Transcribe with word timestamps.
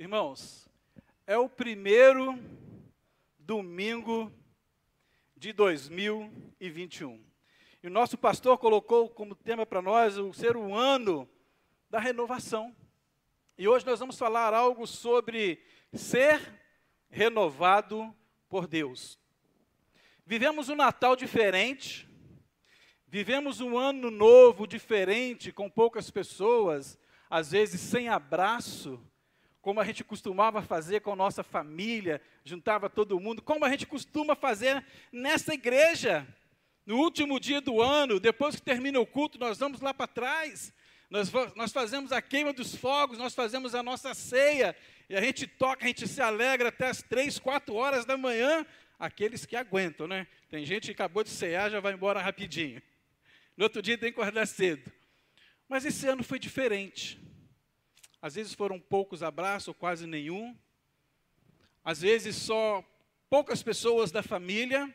Irmãos, 0.00 0.70
é 1.26 1.36
o 1.36 1.48
primeiro 1.48 2.38
domingo 3.36 4.32
de 5.36 5.52
2021. 5.52 7.20
E 7.82 7.88
o 7.88 7.90
nosso 7.90 8.16
pastor 8.16 8.58
colocou 8.58 9.10
como 9.10 9.34
tema 9.34 9.66
para 9.66 9.82
nós 9.82 10.16
o 10.16 10.32
ser 10.32 10.56
o 10.56 10.72
ano 10.72 11.28
da 11.90 11.98
renovação. 11.98 12.72
E 13.58 13.66
hoje 13.66 13.84
nós 13.84 13.98
vamos 13.98 14.16
falar 14.16 14.54
algo 14.54 14.86
sobre 14.86 15.60
ser 15.92 16.40
renovado 17.10 18.14
por 18.48 18.68
Deus. 18.68 19.18
Vivemos 20.24 20.68
um 20.68 20.76
Natal 20.76 21.16
diferente, 21.16 22.08
vivemos 23.04 23.60
um 23.60 23.76
ano 23.76 24.12
novo 24.12 24.64
diferente, 24.64 25.50
com 25.50 25.68
poucas 25.68 26.08
pessoas, 26.08 26.96
às 27.28 27.50
vezes 27.50 27.80
sem 27.80 28.08
abraço, 28.08 29.04
como 29.68 29.80
a 29.80 29.84
gente 29.84 30.02
costumava 30.02 30.62
fazer 30.62 31.02
com 31.02 31.12
a 31.12 31.16
nossa 31.16 31.42
família, 31.42 32.22
juntava 32.42 32.88
todo 32.88 33.20
mundo, 33.20 33.42
como 33.42 33.66
a 33.66 33.68
gente 33.68 33.84
costuma 33.84 34.34
fazer 34.34 34.82
nessa 35.12 35.52
igreja. 35.52 36.26
No 36.86 36.96
último 36.96 37.38
dia 37.38 37.60
do 37.60 37.82
ano, 37.82 38.18
depois 38.18 38.56
que 38.56 38.62
termina 38.62 38.98
o 38.98 39.04
culto, 39.04 39.38
nós 39.38 39.58
vamos 39.58 39.82
lá 39.82 39.92
para 39.92 40.06
trás, 40.06 40.72
nós, 41.10 41.30
nós 41.54 41.70
fazemos 41.70 42.12
a 42.12 42.22
queima 42.22 42.50
dos 42.50 42.74
fogos, 42.74 43.18
nós 43.18 43.34
fazemos 43.34 43.74
a 43.74 43.82
nossa 43.82 44.14
ceia, 44.14 44.74
e 45.06 45.14
a 45.14 45.20
gente 45.20 45.46
toca, 45.46 45.84
a 45.84 45.88
gente 45.88 46.08
se 46.08 46.22
alegra 46.22 46.70
até 46.70 46.86
as 46.86 47.02
três, 47.02 47.38
quatro 47.38 47.74
horas 47.74 48.06
da 48.06 48.16
manhã, 48.16 48.64
aqueles 48.98 49.44
que 49.44 49.54
aguentam, 49.54 50.08
né? 50.08 50.26
Tem 50.48 50.64
gente 50.64 50.86
que 50.86 50.92
acabou 50.92 51.22
de 51.22 51.28
cear, 51.28 51.70
já 51.70 51.78
vai 51.78 51.92
embora 51.92 52.22
rapidinho. 52.22 52.80
No 53.54 53.64
outro 53.64 53.82
dia 53.82 53.98
tem 53.98 54.10
que 54.10 54.18
acordar 54.18 54.46
cedo. 54.46 54.90
Mas 55.68 55.84
esse 55.84 56.08
ano 56.08 56.24
foi 56.24 56.38
diferente. 56.38 57.27
Às 58.20 58.34
vezes 58.34 58.54
foram 58.54 58.80
poucos 58.80 59.22
abraços, 59.22 59.68
ou 59.68 59.74
quase 59.74 60.06
nenhum. 60.06 60.56
Às 61.84 62.00
vezes 62.00 62.36
só 62.36 62.84
poucas 63.30 63.62
pessoas 63.62 64.10
da 64.10 64.22
família. 64.22 64.92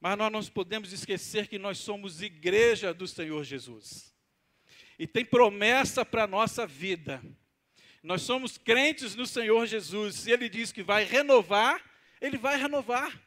Mas 0.00 0.18
nós 0.18 0.30
não 0.30 0.44
podemos 0.44 0.92
esquecer 0.92 1.48
que 1.48 1.58
nós 1.58 1.78
somos 1.78 2.20
igreja 2.20 2.92
do 2.92 3.08
Senhor 3.08 3.42
Jesus. 3.44 4.14
E 4.98 5.06
tem 5.06 5.24
promessa 5.24 6.04
para 6.04 6.24
a 6.24 6.26
nossa 6.26 6.66
vida. 6.66 7.22
Nós 8.02 8.22
somos 8.22 8.56
crentes 8.56 9.14
no 9.14 9.26
Senhor 9.26 9.66
Jesus. 9.66 10.16
Se 10.16 10.30
Ele 10.30 10.48
diz 10.48 10.70
que 10.70 10.82
vai 10.82 11.04
renovar, 11.04 11.82
Ele 12.20 12.38
vai 12.38 12.56
renovar. 12.56 13.20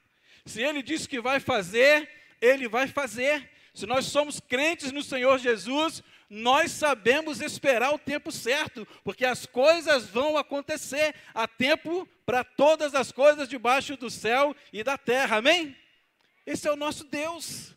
Se 0.46 0.62
Ele 0.62 0.82
diz 0.82 1.06
que 1.06 1.20
vai 1.20 1.40
fazer, 1.40 2.10
Ele 2.40 2.68
vai 2.68 2.88
fazer. 2.88 3.50
Se 3.74 3.86
nós 3.86 4.06
somos 4.06 4.40
crentes 4.40 4.92
no 4.92 5.04
Senhor 5.04 5.38
Jesus, 5.40 6.04
nós 6.30 6.72
sabemos 6.72 7.42
esperar 7.42 7.92
o 7.92 7.98
tempo 7.98 8.32
certo, 8.32 8.88
porque 9.04 9.26
as 9.26 9.48
coisas 9.48 10.08
vão 10.08 10.38
acontecer. 10.38 11.16
Há 11.34 11.48
tempo 11.48 12.08
para 12.26 12.44
todas 12.44 12.94
as 12.94 13.12
coisas 13.12 13.50
debaixo 13.50 13.98
do 13.98 14.12
céu 14.12 14.56
e 14.72 14.84
da 14.84 14.96
terra. 14.96 15.38
Amém? 15.38 15.76
Esse 16.46 16.68
é 16.68 16.72
o 16.72 16.76
nosso 16.76 17.04
Deus. 17.04 17.76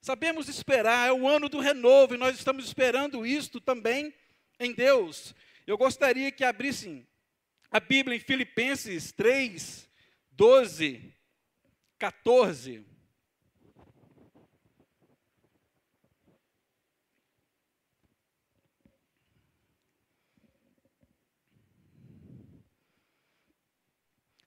Sabemos 0.00 0.48
esperar, 0.48 1.08
é 1.08 1.12
o 1.12 1.26
ano 1.26 1.48
do 1.48 1.58
renovo, 1.58 2.14
e 2.14 2.18
nós 2.18 2.36
estamos 2.36 2.64
esperando 2.66 3.26
isto 3.26 3.60
também 3.60 4.14
em 4.60 4.72
Deus. 4.72 5.34
Eu 5.66 5.76
gostaria 5.76 6.30
que 6.30 6.44
abrissem 6.44 7.06
a 7.70 7.80
Bíblia 7.80 8.16
em 8.16 8.20
Filipenses 8.20 9.10
3, 9.12 9.88
12, 10.30 11.14
14. 11.98 12.91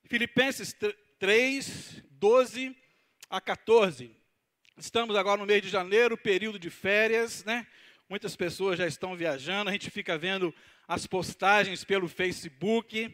Filipenses 0.07 0.75
3, 1.17 2.03
12 2.11 2.77
a 3.27 3.41
14. 3.41 4.15
Estamos 4.77 5.15
agora 5.15 5.39
no 5.39 5.47
mês 5.47 5.63
de 5.63 5.67
janeiro, 5.69 6.15
período 6.15 6.59
de 6.59 6.69
férias, 6.69 7.43
né? 7.43 7.65
Muitas 8.07 8.35
pessoas 8.35 8.77
já 8.77 8.85
estão 8.85 9.15
viajando, 9.15 9.69
a 9.69 9.73
gente 9.73 9.89
fica 9.89 10.15
vendo 10.15 10.53
as 10.87 11.07
postagens 11.07 11.83
pelo 11.83 12.07
Facebook. 12.07 13.11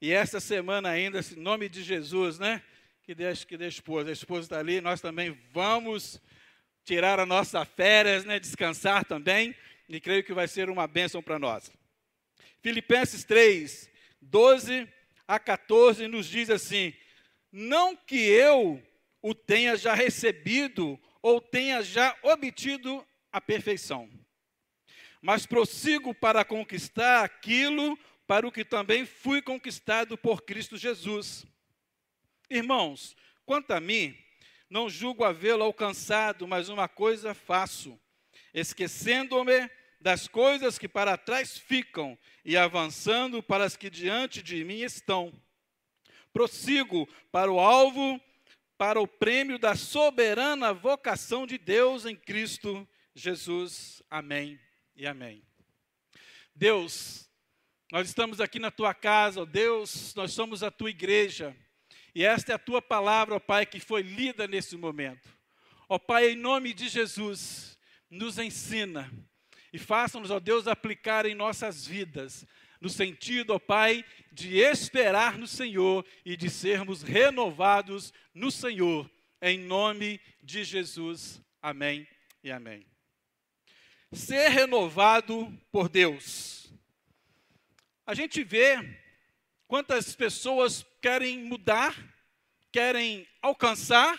E 0.00 0.12
esta 0.12 0.38
semana 0.38 0.88
ainda, 0.88 1.18
em 1.18 1.40
nome 1.40 1.68
de 1.68 1.82
Jesus, 1.82 2.38
né? 2.38 2.62
Que 3.02 3.12
deixa, 3.12 3.44
que 3.44 3.56
deixa 3.56 3.78
a 3.78 3.80
esposa. 3.80 4.10
A 4.10 4.12
esposa 4.12 4.42
está 4.42 4.58
ali, 4.60 4.80
nós 4.80 5.00
também 5.00 5.36
vamos 5.52 6.22
tirar 6.84 7.18
a 7.18 7.26
nossa 7.26 7.64
férias, 7.64 8.24
né? 8.24 8.38
Descansar 8.38 9.04
também. 9.04 9.52
E 9.88 10.00
creio 10.00 10.22
que 10.22 10.32
vai 10.32 10.46
ser 10.46 10.70
uma 10.70 10.86
bênção 10.86 11.20
para 11.20 11.40
nós. 11.40 11.72
Filipenses 12.62 13.24
3, 13.24 13.90
12 14.22 14.99
a 15.30 15.38
14 15.38 16.08
nos 16.08 16.26
diz 16.26 16.50
assim: 16.50 16.92
Não 17.52 17.94
que 17.94 18.18
eu 18.18 18.82
o 19.22 19.32
tenha 19.32 19.76
já 19.76 19.94
recebido 19.94 20.98
ou 21.22 21.40
tenha 21.40 21.82
já 21.82 22.16
obtido 22.20 23.06
a 23.30 23.40
perfeição, 23.40 24.10
mas 25.22 25.46
prossigo 25.46 26.12
para 26.12 26.44
conquistar 26.44 27.22
aquilo 27.22 27.96
para 28.26 28.46
o 28.46 28.50
que 28.50 28.64
também 28.64 29.06
fui 29.06 29.40
conquistado 29.40 30.18
por 30.18 30.42
Cristo 30.42 30.76
Jesus. 30.76 31.46
Irmãos, 32.48 33.16
quanto 33.46 33.70
a 33.70 33.78
mim, 33.78 34.18
não 34.68 34.90
julgo 34.90 35.22
havê-lo 35.22 35.62
alcançado, 35.62 36.48
mas 36.48 36.68
uma 36.68 36.88
coisa 36.88 37.34
faço, 37.34 37.96
esquecendo-me 38.52 39.70
das 40.00 40.26
coisas 40.26 40.78
que 40.78 40.88
para 40.88 41.18
trás 41.18 41.58
ficam 41.58 42.18
e 42.44 42.56
avançando 42.56 43.42
para 43.42 43.64
as 43.64 43.76
que 43.76 43.90
diante 43.90 44.42
de 44.42 44.64
mim 44.64 44.80
estão. 44.80 45.32
Prossigo 46.32 47.06
para 47.30 47.52
o 47.52 47.60
alvo, 47.60 48.18
para 48.78 49.00
o 49.00 49.06
prêmio 49.06 49.58
da 49.58 49.74
soberana 49.74 50.72
vocação 50.72 51.46
de 51.46 51.58
Deus 51.58 52.06
em 52.06 52.16
Cristo 52.16 52.88
Jesus. 53.14 54.02
Amém 54.08 54.58
e 54.96 55.06
amém. 55.06 55.42
Deus, 56.54 57.28
nós 57.92 58.08
estamos 58.08 58.40
aqui 58.40 58.58
na 58.58 58.70
tua 58.70 58.94
casa, 58.94 59.42
ó 59.42 59.44
Deus, 59.44 60.14
nós 60.14 60.32
somos 60.32 60.62
a 60.62 60.70
tua 60.70 60.90
igreja. 60.90 61.54
E 62.14 62.24
esta 62.24 62.52
é 62.52 62.54
a 62.54 62.58
tua 62.58 62.80
palavra, 62.80 63.34
ó 63.34 63.38
Pai, 63.38 63.66
que 63.66 63.78
foi 63.78 64.02
lida 64.02 64.48
nesse 64.48 64.76
momento. 64.76 65.28
Ó 65.88 65.98
Pai, 65.98 66.30
em 66.30 66.36
nome 66.36 66.72
de 66.72 66.88
Jesus, 66.88 67.78
nos 68.08 68.38
ensina 68.38 69.12
e 69.72 69.78
faça-nos, 69.78 70.30
ó 70.30 70.40
Deus, 70.40 70.66
aplicar 70.66 71.26
em 71.26 71.34
nossas 71.34 71.86
vidas, 71.86 72.46
no 72.80 72.88
sentido, 72.88 73.54
ó 73.54 73.58
Pai, 73.58 74.04
de 74.32 74.58
esperar 74.58 75.38
no 75.38 75.46
Senhor 75.46 76.04
e 76.24 76.36
de 76.36 76.48
sermos 76.48 77.02
renovados 77.02 78.12
no 78.34 78.50
Senhor, 78.50 79.10
em 79.40 79.58
nome 79.58 80.20
de 80.42 80.64
Jesus. 80.64 81.40
Amém 81.60 82.06
e 82.42 82.50
amém. 82.50 82.86
Ser 84.12 84.48
renovado 84.48 85.52
por 85.70 85.88
Deus. 85.88 86.72
A 88.06 88.14
gente 88.14 88.42
vê 88.42 88.98
quantas 89.68 90.16
pessoas 90.16 90.84
querem 91.00 91.44
mudar, 91.44 91.94
querem 92.72 93.24
alcançar, 93.40 94.18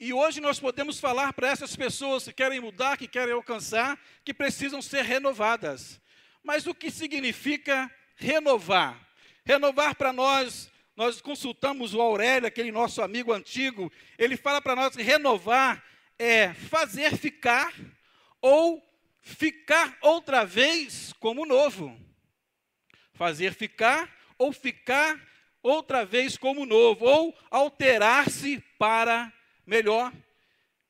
e 0.00 0.12
hoje 0.12 0.40
nós 0.40 0.60
podemos 0.60 1.00
falar 1.00 1.32
para 1.32 1.48
essas 1.48 1.74
pessoas 1.74 2.24
que 2.24 2.32
querem 2.32 2.60
mudar, 2.60 2.96
que 2.96 3.08
querem 3.08 3.34
alcançar, 3.34 3.98
que 4.24 4.32
precisam 4.32 4.80
ser 4.80 5.02
renovadas. 5.02 6.00
Mas 6.42 6.66
o 6.66 6.74
que 6.74 6.90
significa 6.90 7.90
renovar? 8.14 9.08
Renovar 9.44 9.96
para 9.96 10.12
nós, 10.12 10.70
nós 10.94 11.20
consultamos 11.20 11.94
o 11.94 12.00
Aurélio, 12.00 12.46
aquele 12.46 12.70
nosso 12.70 13.02
amigo 13.02 13.32
antigo, 13.32 13.90
ele 14.16 14.36
fala 14.36 14.60
para 14.60 14.76
nós 14.76 14.94
que 14.94 15.02
renovar 15.02 15.82
é 16.16 16.52
fazer 16.54 17.16
ficar 17.16 17.74
ou 18.40 18.80
ficar 19.20 19.98
outra 20.00 20.44
vez 20.44 21.12
como 21.14 21.44
novo. 21.44 21.98
Fazer 23.14 23.52
ficar 23.52 24.16
ou 24.38 24.52
ficar 24.52 25.20
outra 25.60 26.04
vez 26.04 26.36
como 26.36 26.64
novo, 26.64 27.04
ou 27.04 27.36
alterar-se 27.50 28.62
para 28.78 29.32
melhor. 29.68 30.12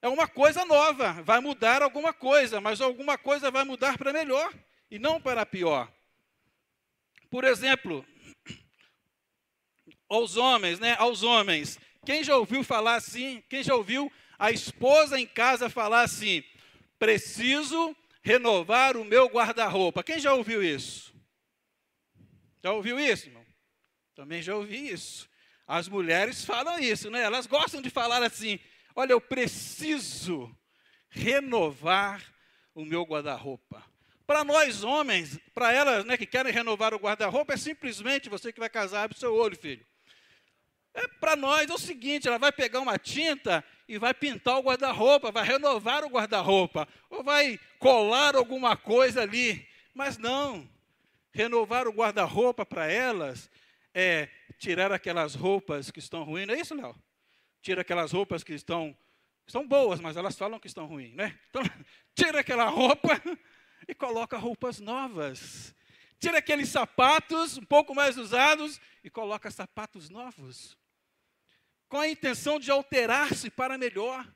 É 0.00 0.08
uma 0.08 0.28
coisa 0.28 0.64
nova, 0.64 1.12
vai 1.24 1.40
mudar 1.40 1.82
alguma 1.82 2.12
coisa, 2.12 2.60
mas 2.60 2.80
alguma 2.80 3.18
coisa 3.18 3.50
vai 3.50 3.64
mudar 3.64 3.98
para 3.98 4.12
melhor 4.12 4.54
e 4.90 4.98
não 4.98 5.20
para 5.20 5.44
pior. 5.44 5.92
Por 7.28 7.44
exemplo, 7.44 8.06
aos 10.08 10.36
homens, 10.36 10.78
né? 10.78 10.94
Aos 10.98 11.22
homens. 11.22 11.78
Quem 12.06 12.22
já 12.22 12.36
ouviu 12.36 12.62
falar 12.62 12.94
assim? 12.94 13.42
Quem 13.50 13.62
já 13.62 13.74
ouviu 13.74 14.10
a 14.38 14.52
esposa 14.52 15.18
em 15.20 15.26
casa 15.26 15.68
falar 15.68 16.02
assim: 16.02 16.44
preciso 16.98 17.94
renovar 18.22 18.96
o 18.96 19.04
meu 19.04 19.26
guarda-roupa? 19.26 20.04
Quem 20.04 20.20
já 20.20 20.32
ouviu 20.32 20.62
isso? 20.62 21.12
Já 22.62 22.72
ouviu 22.72 22.98
isso, 22.98 23.26
irmão? 23.26 23.44
Também 24.14 24.40
já 24.40 24.54
ouvi 24.54 24.90
isso. 24.90 25.27
As 25.68 25.86
mulheres 25.86 26.46
falam 26.46 26.78
isso, 26.78 27.10
né? 27.10 27.20
Elas 27.20 27.46
gostam 27.46 27.82
de 27.82 27.90
falar 27.90 28.22
assim: 28.22 28.58
olha, 28.96 29.12
eu 29.12 29.20
preciso 29.20 30.50
renovar 31.10 32.24
o 32.74 32.86
meu 32.86 33.02
guarda-roupa. 33.02 33.84
Para 34.26 34.44
nós 34.44 34.82
homens, 34.82 35.38
para 35.52 35.70
elas 35.70 36.06
né, 36.06 36.16
que 36.16 36.24
querem 36.24 36.50
renovar 36.50 36.94
o 36.94 36.98
guarda-roupa, 36.98 37.52
é 37.52 37.58
simplesmente 37.58 38.30
você 38.30 38.50
que 38.50 38.58
vai 38.58 38.70
casar, 38.70 39.02
abre 39.02 39.16
o 39.16 39.20
seu 39.20 39.34
olho, 39.34 39.56
filho. 39.58 39.86
É, 40.94 41.06
para 41.06 41.36
nós 41.36 41.68
é 41.68 41.74
o 41.74 41.78
seguinte: 41.78 42.26
ela 42.26 42.38
vai 42.38 42.50
pegar 42.50 42.80
uma 42.80 42.98
tinta 42.98 43.62
e 43.86 43.98
vai 43.98 44.14
pintar 44.14 44.56
o 44.56 44.62
guarda-roupa, 44.62 45.30
vai 45.30 45.44
renovar 45.44 46.02
o 46.02 46.08
guarda-roupa, 46.08 46.88
ou 47.10 47.22
vai 47.22 47.60
colar 47.78 48.34
alguma 48.34 48.74
coisa 48.74 49.20
ali. 49.20 49.68
Mas 49.92 50.16
não, 50.16 50.66
renovar 51.30 51.86
o 51.86 51.92
guarda-roupa 51.92 52.64
para 52.64 52.90
elas 52.90 53.50
é 53.94 54.28
tirar 54.58 54.92
aquelas 54.92 55.34
roupas 55.34 55.90
que 55.90 55.98
estão 55.98 56.24
ruins, 56.24 56.46
não 56.46 56.54
é 56.54 56.60
isso, 56.60 56.74
Léo? 56.74 56.94
Tira 57.62 57.82
aquelas 57.82 58.12
roupas 58.12 58.44
que 58.44 58.52
estão, 58.54 58.96
estão 59.46 59.66
boas, 59.66 60.00
mas 60.00 60.16
elas 60.16 60.36
falam 60.36 60.60
que 60.60 60.66
estão 60.66 60.86
ruins, 60.86 61.14
né? 61.14 61.38
Então, 61.50 61.62
tira 62.14 62.40
aquela 62.40 62.66
roupa 62.66 63.20
e 63.88 63.94
coloca 63.94 64.36
roupas 64.36 64.78
novas. 64.80 65.74
Tira 66.18 66.38
aqueles 66.38 66.68
sapatos 66.68 67.56
um 67.56 67.64
pouco 67.64 67.94
mais 67.94 68.16
usados 68.16 68.80
e 69.04 69.10
coloca 69.10 69.50
sapatos 69.50 70.10
novos 70.10 70.76
com 71.88 71.98
a 71.98 72.08
intenção 72.08 72.60
de 72.60 72.70
alterar-se 72.70 73.50
para 73.50 73.78
melhor. 73.78 74.26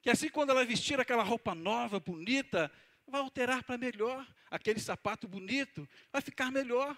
Que 0.00 0.10
assim, 0.10 0.28
quando 0.28 0.50
ela 0.50 0.64
vestir 0.64 1.00
aquela 1.00 1.22
roupa 1.22 1.54
nova, 1.54 1.98
bonita, 2.00 2.70
vai 3.06 3.20
alterar 3.20 3.62
para 3.64 3.76
melhor. 3.76 4.26
Aquele 4.50 4.80
sapato 4.80 5.26
bonito 5.26 5.88
vai 6.12 6.22
ficar 6.22 6.50
melhor. 6.50 6.96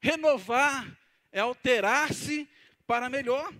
Renovar 0.00 0.96
é 1.32 1.40
alterar-se 1.40 2.48
para 2.86 3.08
melhor. 3.08 3.52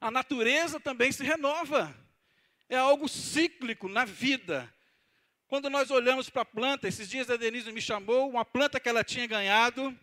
A 0.00 0.10
natureza 0.10 0.80
também 0.80 1.12
se 1.12 1.22
renova. 1.22 1.94
É 2.68 2.76
algo 2.76 3.08
cíclico 3.08 3.88
na 3.88 4.04
vida. 4.04 4.72
Quando 5.46 5.68
nós 5.68 5.90
olhamos 5.90 6.30
para 6.30 6.42
a 6.42 6.46
planta, 6.46 6.88
esses 6.88 7.08
dias 7.08 7.28
a 7.28 7.36
Denise 7.36 7.70
me 7.70 7.80
chamou, 7.80 8.30
uma 8.30 8.44
planta 8.44 8.80
que 8.80 8.88
ela 8.88 9.04
tinha 9.04 9.26
ganhado, 9.26 9.96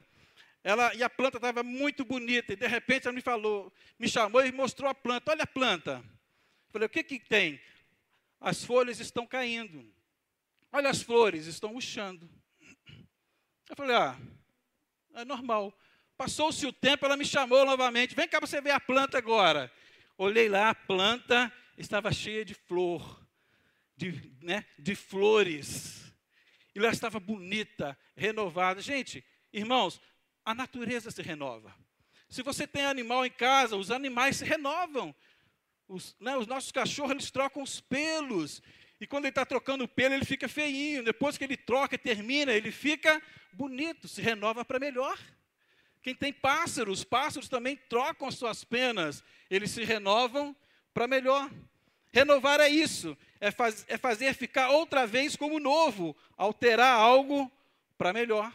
ela, 0.63 0.93
e 0.93 1.01
a 1.01 1.09
planta 1.09 1.37
estava 1.37 1.63
muito 1.63 2.05
bonita, 2.05 2.53
e 2.53 2.55
de 2.55 2.67
repente 2.67 3.07
ela 3.07 3.15
me 3.15 3.21
falou, 3.21 3.73
me 3.97 4.07
chamou 4.07 4.45
e 4.45 4.51
mostrou 4.51 4.89
a 4.89 4.93
planta. 4.93 5.31
Olha 5.31 5.43
a 5.43 5.47
planta. 5.47 6.03
Falei, 6.71 6.85
o 6.85 6.89
que, 6.89 7.03
que 7.03 7.19
tem? 7.19 7.59
As 8.39 8.63
folhas 8.63 8.99
estão 8.99 9.25
caindo. 9.25 9.91
Olha 10.71 10.89
as 10.89 11.01
flores, 11.01 11.47
estão 11.47 11.73
murchando. 11.73 12.29
Eu 13.67 13.75
falei, 13.75 13.95
ah, 13.95 14.15
é 15.15 15.25
normal. 15.25 15.73
Passou-se 16.19 16.65
o 16.67 16.73
tempo, 16.73 17.05
ela 17.05 17.15
me 17.15 17.23
chamou 17.23 17.63
novamente. 17.65 18.13
Vem 18.13 18.27
cá 18.27 18.41
você 18.41 18.59
ver 18.59 18.71
a 18.71 18.79
planta 18.79 19.17
agora. 19.17 19.71
Olhei 20.17 20.49
lá, 20.49 20.71
a 20.71 20.75
planta 20.75 21.49
estava 21.77 22.11
cheia 22.11 22.43
de 22.43 22.53
flor, 22.53 23.25
de, 23.95 24.29
né, 24.41 24.65
de 24.77 24.95
flores. 24.95 26.13
E 26.75 26.79
ela 26.79 26.89
estava 26.89 27.21
bonita, 27.21 27.97
renovada. 28.17 28.81
Gente, 28.81 29.23
irmãos, 29.53 30.01
a 30.43 30.53
natureza 30.53 31.09
se 31.09 31.21
renova. 31.21 31.73
Se 32.27 32.43
você 32.43 32.67
tem 32.67 32.83
animal 32.83 33.25
em 33.25 33.31
casa, 33.31 33.77
os 33.77 33.89
animais 33.89 34.35
se 34.35 34.43
renovam. 34.43 35.15
Os, 35.87 36.17
né, 36.19 36.35
os 36.35 36.47
nossos 36.47 36.73
cachorros, 36.73 37.11
eles 37.11 37.31
trocam 37.31 37.63
os 37.63 37.79
pelos. 37.79 38.61
E 38.99 39.07
quando 39.07 39.23
ele 39.23 39.31
está 39.31 39.45
trocando 39.45 39.85
o 39.85 39.87
pelo, 39.87 40.15
ele 40.15 40.25
fica 40.25 40.49
feinho. 40.49 41.01
Depois 41.01 41.37
que 41.37 41.45
ele 41.45 41.55
troca 41.55 41.95
e 41.95 41.97
termina, 41.97 42.51
ele 42.51 42.73
fica 42.73 43.21
bonito, 43.53 44.05
se 44.05 44.21
renova 44.21 44.65
para 44.65 44.79
melhor. 44.79 45.17
Quem 46.01 46.15
tem 46.15 46.31
pássaros, 46.31 46.99
os 46.99 47.03
pássaros 47.03 47.49
também 47.49 47.75
trocam 47.75 48.27
as 48.27 48.35
suas 48.35 48.63
penas. 48.63 49.23
Eles 49.49 49.71
se 49.71 49.83
renovam 49.83 50.55
para 50.93 51.07
melhor. 51.07 51.49
Renovar 52.11 52.59
é 52.59 52.67
isso, 52.67 53.15
é, 53.39 53.51
faz, 53.51 53.85
é 53.87 53.97
fazer 53.97 54.33
ficar 54.33 54.71
outra 54.71 55.05
vez 55.05 55.35
como 55.35 55.59
novo, 55.59 56.15
alterar 56.35 56.97
algo 56.97 57.51
para 57.97 58.11
melhor. 58.11 58.51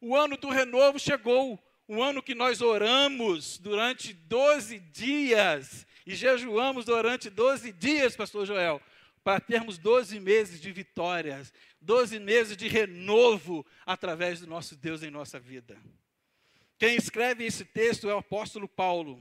O 0.00 0.14
ano 0.14 0.36
do 0.36 0.48
renovo 0.48 0.98
chegou, 0.98 1.58
um 1.88 2.02
ano 2.02 2.22
que 2.22 2.34
nós 2.34 2.60
oramos 2.60 3.58
durante 3.58 4.12
12 4.12 4.78
dias 4.78 5.86
e 6.06 6.14
jejuamos 6.14 6.84
durante 6.84 7.30
12 7.30 7.72
dias, 7.72 8.14
pastor 8.14 8.46
Joel, 8.46 8.80
para 9.24 9.40
termos 9.40 9.78
12 9.78 10.20
meses 10.20 10.60
de 10.60 10.70
vitórias, 10.70 11.52
12 11.80 12.18
meses 12.18 12.56
de 12.56 12.68
renovo 12.68 13.64
através 13.86 14.40
do 14.40 14.46
nosso 14.46 14.76
Deus 14.76 15.02
em 15.02 15.10
nossa 15.10 15.40
vida. 15.40 15.78
Quem 16.78 16.94
escreve 16.94 17.44
esse 17.44 17.64
texto 17.64 18.08
é 18.08 18.14
o 18.14 18.18
apóstolo 18.18 18.68
Paulo. 18.68 19.20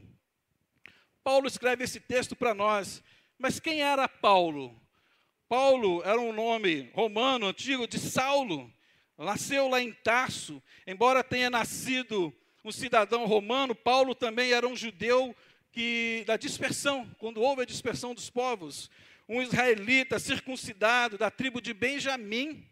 Paulo 1.24 1.48
escreve 1.48 1.83
esse 1.83 2.00
texto 2.00 2.36
para 2.36 2.54
nós. 2.54 3.04
Mas 3.39 3.59
quem 3.59 3.81
era 3.81 4.07
Paulo? 4.07 4.80
Paulo 5.50 6.04
era 6.04 6.21
um 6.21 6.31
nome 6.31 6.92
romano 6.94 7.48
antigo 7.48 7.88
de 7.88 7.98
Saulo. 7.98 8.71
Nasceu 9.18 9.68
lá 9.68 9.81
em 9.81 9.92
Tarso, 9.92 10.62
embora 10.86 11.24
tenha 11.24 11.50
nascido 11.50 12.31
um 12.63 12.71
cidadão 12.71 13.25
romano, 13.25 13.74
Paulo 13.74 14.13
também 14.13 14.51
era 14.51 14.68
um 14.68 14.75
judeu 14.75 15.36
que 15.71 16.24
da 16.27 16.38
dispersão, 16.38 17.10
quando 17.18 17.42
houve 17.42 17.63
a 17.63 17.65
dispersão 17.65 18.13
dos 18.13 18.30
povos, 18.30 18.92
um 19.27 19.42
israelita 19.42 20.19
circuncidado 20.19 21.18
da 21.18 21.31
tribo 21.31 21.60
de 21.60 21.74
Benjamim, 21.74 22.63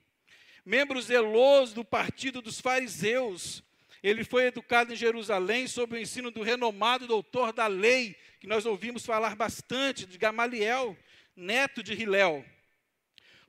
membro 0.63 1.01
zeloso 1.01 1.73
do 1.73 1.83
partido 1.83 2.41
dos 2.41 2.61
fariseus. 2.61 3.64
Ele 4.05 4.23
foi 4.23 4.45
educado 4.45 4.93
em 4.93 4.95
Jerusalém 4.95 5.65
sob 5.65 5.95
o 5.95 5.99
ensino 5.99 6.29
do 6.29 6.43
renomado 6.43 7.07
doutor 7.07 7.51
da 7.51 7.65
lei, 7.65 8.15
que 8.39 8.45
nós 8.45 8.63
ouvimos 8.63 9.03
falar 9.03 9.35
bastante, 9.35 10.05
de 10.05 10.15
Gamaliel, 10.15 10.95
neto 11.35 11.81
de 11.81 11.93
Hilel. 11.93 12.45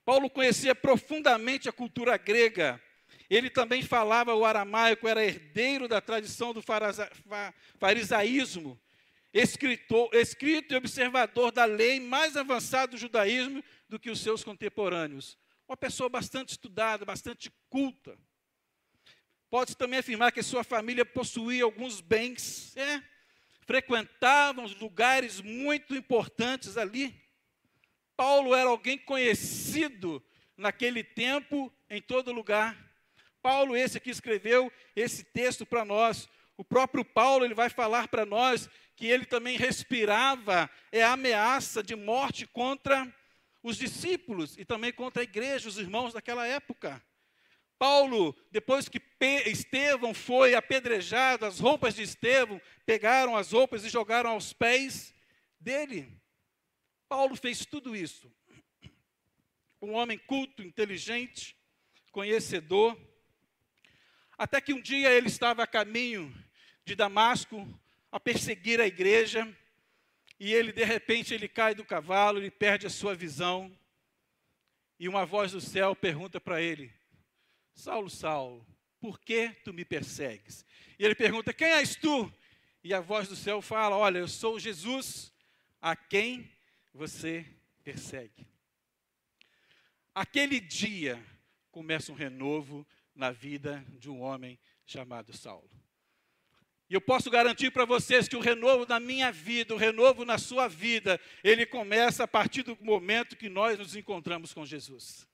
Paulo 0.02 0.30
conhecia 0.30 0.74
profundamente 0.74 1.68
a 1.68 1.72
cultura 1.72 2.16
grega, 2.16 2.82
ele 3.28 3.50
também 3.50 3.82
falava 3.82 4.34
o 4.34 4.46
aramaico, 4.46 5.06
era 5.06 5.22
herdeiro 5.22 5.86
da 5.86 6.00
tradição 6.00 6.54
do 6.54 6.62
farisaísmo, 7.78 8.80
escritor, 9.34 10.08
escrito 10.14 10.72
e 10.72 10.76
observador 10.78 11.52
da 11.52 11.66
lei 11.66 12.00
mais 12.00 12.34
avançado 12.34 12.92
do 12.92 12.98
judaísmo 12.98 13.62
do 13.90 13.98
que 13.98 14.08
os 14.08 14.20
seus 14.20 14.42
contemporâneos. 14.42 15.36
Uma 15.68 15.76
pessoa 15.76 16.08
bastante 16.08 16.52
estudada, 16.52 17.04
bastante 17.04 17.52
culta. 17.68 18.16
Pode-se 19.50 19.76
também 19.76 20.00
afirmar 20.00 20.32
que 20.32 20.42
sua 20.42 20.64
família 20.64 21.04
possuía 21.04 21.64
alguns 21.64 22.00
bens, 22.00 22.76
é, 22.76 23.02
frequentavam 23.66 24.66
lugares 24.80 25.40
muito 25.40 25.94
importantes 25.94 26.76
ali. 26.76 27.14
Paulo 28.16 28.54
era 28.54 28.68
alguém 28.68 28.98
conhecido 28.98 30.24
naquele 30.56 31.04
tempo, 31.04 31.72
em 31.88 32.00
todo 32.00 32.32
lugar. 32.32 32.76
Paulo 33.42 33.76
esse 33.76 34.00
que 34.00 34.10
escreveu 34.10 34.72
esse 34.94 35.22
texto 35.22 35.64
para 35.64 35.84
nós. 35.84 36.28
O 36.56 36.64
próprio 36.64 37.04
Paulo 37.04 37.44
ele 37.44 37.54
vai 37.54 37.68
falar 37.68 38.08
para 38.08 38.26
nós 38.26 38.68
que 38.96 39.06
ele 39.06 39.26
também 39.26 39.58
respirava 39.58 40.68
é 40.90 41.02
a 41.02 41.12
ameaça 41.12 41.82
de 41.82 41.94
morte 41.94 42.46
contra 42.46 43.06
os 43.62 43.76
discípulos 43.76 44.56
e 44.56 44.64
também 44.64 44.92
contra 44.92 45.22
a 45.22 45.24
igreja, 45.24 45.68
os 45.68 45.78
irmãos 45.78 46.14
daquela 46.14 46.46
época. 46.46 47.02
Paulo, 47.78 48.34
depois 48.50 48.88
que 48.88 49.00
Estevão 49.44 50.14
foi 50.14 50.54
apedrejado, 50.54 51.44
as 51.44 51.60
roupas 51.60 51.94
de 51.94 52.02
Estevão 52.02 52.60
pegaram 52.84 53.36
as 53.36 53.52
roupas 53.52 53.84
e 53.84 53.88
jogaram 53.88 54.30
aos 54.30 54.52
pés 54.52 55.14
dele. 55.60 56.10
Paulo 57.08 57.36
fez 57.36 57.66
tudo 57.66 57.94
isso. 57.94 58.32
Um 59.80 59.92
homem 59.92 60.18
culto, 60.18 60.62
inteligente, 60.62 61.56
conhecedor, 62.10 62.98
até 64.38 64.60
que 64.60 64.72
um 64.72 64.80
dia 64.80 65.10
ele 65.10 65.28
estava 65.28 65.62
a 65.62 65.66
caminho 65.66 66.34
de 66.84 66.94
Damasco 66.94 67.68
a 68.10 68.18
perseguir 68.18 68.80
a 68.80 68.86
igreja, 68.86 69.46
e 70.40 70.52
ele 70.52 70.72
de 70.72 70.84
repente 70.84 71.34
ele 71.34 71.48
cai 71.48 71.74
do 71.74 71.84
cavalo, 71.84 72.38
ele 72.38 72.50
perde 72.50 72.86
a 72.86 72.90
sua 72.90 73.14
visão, 73.14 73.76
e 74.98 75.08
uma 75.08 75.26
voz 75.26 75.52
do 75.52 75.60
céu 75.60 75.94
pergunta 75.94 76.40
para 76.40 76.62
ele: 76.62 76.92
Saulo, 77.76 78.08
Saulo, 78.08 78.66
por 78.98 79.20
que 79.20 79.50
tu 79.62 79.72
me 79.72 79.84
persegues? 79.84 80.64
E 80.98 81.04
ele 81.04 81.14
pergunta: 81.14 81.52
Quem 81.52 81.68
és 81.68 81.94
tu? 81.94 82.32
E 82.82 82.94
a 82.94 83.00
voz 83.00 83.28
do 83.28 83.36
céu 83.36 83.60
fala: 83.60 83.96
Olha, 83.96 84.18
eu 84.18 84.26
sou 84.26 84.58
Jesus, 84.58 85.30
a 85.80 85.94
quem 85.94 86.50
você 86.92 87.46
persegue. 87.84 88.46
Aquele 90.14 90.58
dia 90.58 91.22
começa 91.70 92.10
um 92.10 92.14
renovo 92.14 92.86
na 93.14 93.30
vida 93.30 93.84
de 93.98 94.08
um 94.08 94.22
homem 94.22 94.58
chamado 94.86 95.36
Saulo. 95.36 95.70
E 96.88 96.94
eu 96.94 97.00
posso 97.00 97.30
garantir 97.30 97.70
para 97.70 97.84
vocês 97.84 98.26
que 98.26 98.36
o 98.36 98.40
renovo 98.40 98.86
na 98.86 98.98
minha 98.98 99.30
vida, 99.30 99.74
o 99.74 99.78
renovo 99.78 100.24
na 100.24 100.38
sua 100.38 100.66
vida, 100.66 101.20
ele 101.44 101.66
começa 101.66 102.24
a 102.24 102.28
partir 102.28 102.62
do 102.62 102.78
momento 102.80 103.36
que 103.36 103.50
nós 103.50 103.78
nos 103.78 103.94
encontramos 103.94 104.54
com 104.54 104.64
Jesus. 104.64 105.26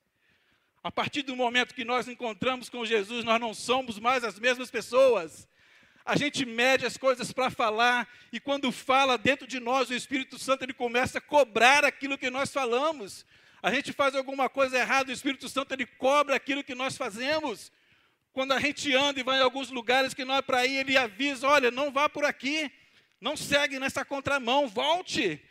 A 0.83 0.91
partir 0.91 1.21
do 1.21 1.33
momento 1.33 1.73
que 1.73 1.85
nós 1.85 2.09
encontramos 2.09 2.67
com 2.67 2.85
Jesus, 2.85 3.23
nós 3.23 3.39
não 3.39 3.53
somos 3.53 3.97
mais 3.97 4.21
as 4.21 4.37
mesmas 4.37 4.69
pessoas. 4.69 5.47
A 6.03 6.17
gente 6.17 6.45
mede 6.45 6.85
as 6.85 6.97
coisas 6.97 7.31
para 7.31 7.49
falar, 7.49 8.05
e 8.33 8.39
quando 8.39 8.69
fala 8.69 9.17
dentro 9.17 9.47
de 9.47 9.61
nós, 9.61 9.89
o 9.89 9.93
Espírito 9.93 10.37
Santo 10.37 10.63
ele 10.63 10.73
começa 10.73 11.19
a 11.19 11.21
cobrar 11.21 11.85
aquilo 11.85 12.17
que 12.17 12.29
nós 12.29 12.51
falamos. 12.51 13.25
A 13.61 13.71
gente 13.71 13.93
faz 13.93 14.13
alguma 14.13 14.49
coisa 14.49 14.77
errada, 14.77 15.09
o 15.09 15.13
Espírito 15.13 15.47
Santo 15.47 15.71
ele 15.71 15.85
cobra 15.85 16.35
aquilo 16.35 16.65
que 16.65 16.75
nós 16.75 16.97
fazemos. 16.97 17.71
Quando 18.33 18.51
a 18.51 18.59
gente 18.59 18.93
anda 18.93 19.21
e 19.21 19.23
vai 19.23 19.39
em 19.39 19.43
alguns 19.43 19.69
lugares 19.69 20.13
que 20.13 20.25
não 20.25 20.35
é 20.35 20.41
para 20.41 20.65
ir, 20.65 20.79
ele 20.79 20.97
avisa: 20.97 21.47
olha, 21.47 21.71
não 21.71 21.93
vá 21.93 22.09
por 22.09 22.25
aqui, 22.25 22.69
não 23.21 23.37
segue 23.37 23.79
nessa 23.79 24.03
contramão, 24.03 24.67
volte. 24.67 25.41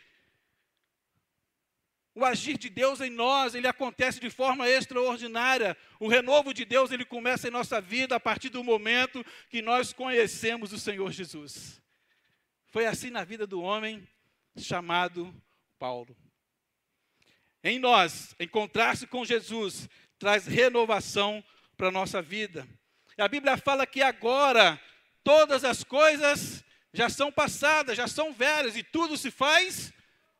O 2.15 2.23
agir 2.23 2.57
de 2.57 2.69
Deus 2.69 3.01
em 3.01 3.09
nós, 3.09 3.55
ele 3.55 3.67
acontece 3.67 4.19
de 4.19 4.29
forma 4.29 4.69
extraordinária. 4.69 5.75
O 5.99 6.07
renovo 6.07 6.53
de 6.53 6.63
Deus, 6.63 6.91
ele 6.91 7.05
começa 7.05 7.47
em 7.47 7.51
nossa 7.51 7.81
vida 7.81 8.15
a 8.15 8.19
partir 8.19 8.49
do 8.49 8.63
momento 8.63 9.25
que 9.49 9.61
nós 9.61 9.91
conhecemos 9.91 10.71
o 10.71 10.79
Senhor 10.79 11.11
Jesus. 11.11 11.81
Foi 12.67 12.85
assim 12.85 13.09
na 13.09 13.23
vida 13.23 13.47
do 13.47 13.61
homem 13.61 14.07
chamado 14.57 15.33
Paulo. 15.79 16.15
Em 17.63 17.79
nós, 17.79 18.35
encontrar-se 18.39 19.07
com 19.07 19.25
Jesus 19.25 19.89
traz 20.19 20.45
renovação 20.45 21.43
para 21.75 21.87
a 21.87 21.91
nossa 21.91 22.21
vida. 22.21 22.67
E 23.17 23.21
a 23.21 23.27
Bíblia 23.27 23.57
fala 23.57 23.87
que 23.87 24.01
agora 24.01 24.79
todas 25.23 25.63
as 25.63 25.83
coisas 25.83 26.63
já 26.93 27.09
são 27.09 27.31
passadas, 27.31 27.97
já 27.97 28.07
são 28.07 28.31
velhas 28.31 28.77
e 28.77 28.83
tudo 28.83 29.17
se 29.17 29.31
faz 29.31 29.91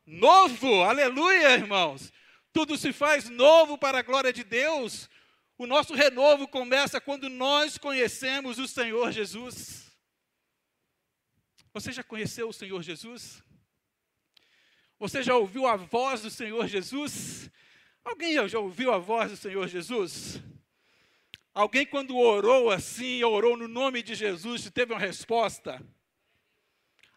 novo. 0.06 0.84
Aleluia, 0.84 1.54
irmãos. 1.54 2.12
Tudo 2.52 2.78
se 2.78 2.94
faz 2.94 3.30
novo 3.30 3.78
para 3.78 4.00
a 4.00 4.04
glória 4.04 4.32
de 4.32 4.44
Deus. 4.44 5.10
O 5.58 5.66
nosso 5.66 5.94
renovo 5.94 6.48
começa 6.48 7.00
quando 7.00 7.30
nós 7.30 7.78
conhecemos 7.78 8.60
o 8.60 8.68
Senhor 8.68 9.12
Jesus. 9.12 9.92
Você 11.74 11.92
já 11.92 12.04
conheceu 12.04 12.50
o 12.50 12.54
Senhor 12.54 12.82
Jesus? 12.84 13.42
Você 15.00 15.24
já 15.24 15.36
ouviu 15.36 15.68
a 15.68 15.76
voz 15.76 16.22
do 16.22 16.30
Senhor 16.30 16.68
Jesus? 16.68 17.50
Alguém 18.04 18.34
já 18.48 18.60
ouviu 18.60 18.94
a 18.94 18.98
voz 18.98 19.32
do 19.32 19.38
Senhor 19.38 19.68
Jesus? 19.68 20.42
Alguém, 21.54 21.86
quando 21.86 22.18
orou 22.18 22.72
assim, 22.72 23.24
orou 23.24 23.56
no 23.56 23.68
nome 23.68 24.02
de 24.02 24.16
Jesus, 24.16 24.70
teve 24.72 24.94
uma 24.94 25.00
resposta? 25.00 25.84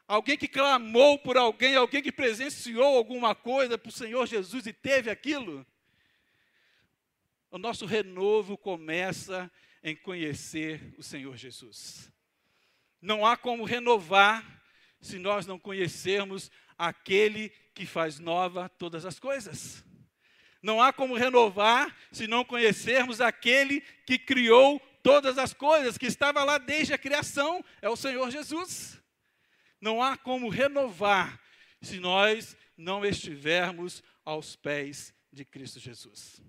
Alguém 0.08 0.36
que 0.38 0.46
clamou 0.46 1.18
por 1.18 1.36
alguém, 1.36 1.75
alguém 1.75 2.00
que 2.00 2.12
presenciou 2.12 2.96
alguma 2.96 3.34
coisa 3.34 3.76
para 3.76 3.88
o 3.88 3.92
Senhor 3.92 4.26
Jesus 4.26 4.66
e 4.66 4.72
teve 4.72 5.10
aquilo? 5.10 5.66
O 7.50 7.58
nosso 7.58 7.86
renovo 7.86 8.56
começa 8.56 9.50
em 9.82 9.96
conhecer 9.96 10.94
o 10.96 11.02
Senhor 11.02 11.36
Jesus. 11.36 12.12
Não 13.00 13.26
há 13.26 13.36
como 13.36 13.64
renovar 13.64 14.62
se 15.00 15.18
nós 15.18 15.46
não 15.46 15.58
conhecermos 15.58 16.50
aquele 16.78 17.50
que 17.75 17.86
faz 17.86 18.18
nova 18.18 18.68
todas 18.68 19.04
as 19.04 19.18
coisas. 19.18 19.84
Não 20.62 20.80
há 20.80 20.92
como 20.92 21.14
renovar 21.14 21.96
se 22.10 22.26
não 22.26 22.44
conhecermos 22.44 23.20
aquele 23.20 23.80
que 24.04 24.18
criou 24.18 24.80
todas 25.02 25.38
as 25.38 25.52
coisas, 25.52 25.96
que 25.96 26.06
estava 26.06 26.42
lá 26.42 26.58
desde 26.58 26.92
a 26.92 26.98
criação, 26.98 27.64
é 27.80 27.88
o 27.88 27.96
Senhor 27.96 28.30
Jesus. 28.30 29.00
Não 29.87 30.02
há 30.02 30.16
como 30.16 30.49
renovar 30.49 31.40
se 31.81 32.00
nós 32.00 32.57
não 32.76 33.05
estivermos 33.05 34.02
aos 34.25 34.57
pés 34.57 35.14
de 35.33 35.45
Cristo 35.45 35.78
Jesus. 35.78 36.43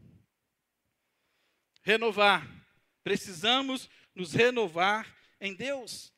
Renovar. 1.84 2.50
Precisamos 3.04 3.88
nos 4.16 4.34
renovar 4.34 5.16
em 5.40 5.54
Deus. 5.54 6.12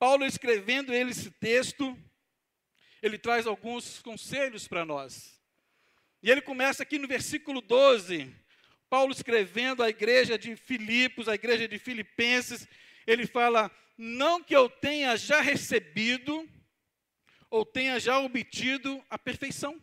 Paulo 0.00 0.26
escrevendo 0.26 0.92
ele 0.92 1.12
esse 1.12 1.30
texto, 1.30 1.96
ele 3.00 3.18
traz 3.18 3.46
alguns 3.46 4.02
conselhos 4.02 4.66
para 4.66 4.84
nós. 4.84 5.40
E 6.20 6.28
ele 6.28 6.40
começa 6.40 6.82
aqui 6.82 6.98
no 6.98 7.06
versículo 7.06 7.60
12. 7.60 8.34
Paulo 8.90 9.12
escrevendo 9.12 9.80
à 9.80 9.90
igreja 9.90 10.36
de 10.36 10.56
Filipos, 10.56 11.28
à 11.28 11.36
igreja 11.36 11.68
de 11.68 11.78
Filipenses, 11.78 12.66
ele 13.06 13.28
fala: 13.28 13.70
não 13.98 14.40
que 14.40 14.54
eu 14.54 14.70
tenha 14.70 15.16
já 15.16 15.40
recebido 15.40 16.48
ou 17.50 17.66
tenha 17.66 17.98
já 17.98 18.20
obtido 18.20 19.04
a 19.10 19.18
perfeição, 19.18 19.80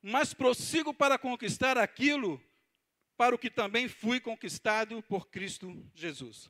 mas 0.00 0.32
prossigo 0.32 0.94
para 0.94 1.18
conquistar 1.18 1.76
aquilo 1.76 2.40
para 3.16 3.34
o 3.34 3.38
que 3.38 3.50
também 3.50 3.88
fui 3.88 4.20
conquistado 4.20 5.02
por 5.02 5.28
Cristo 5.28 5.84
Jesus. 5.94 6.48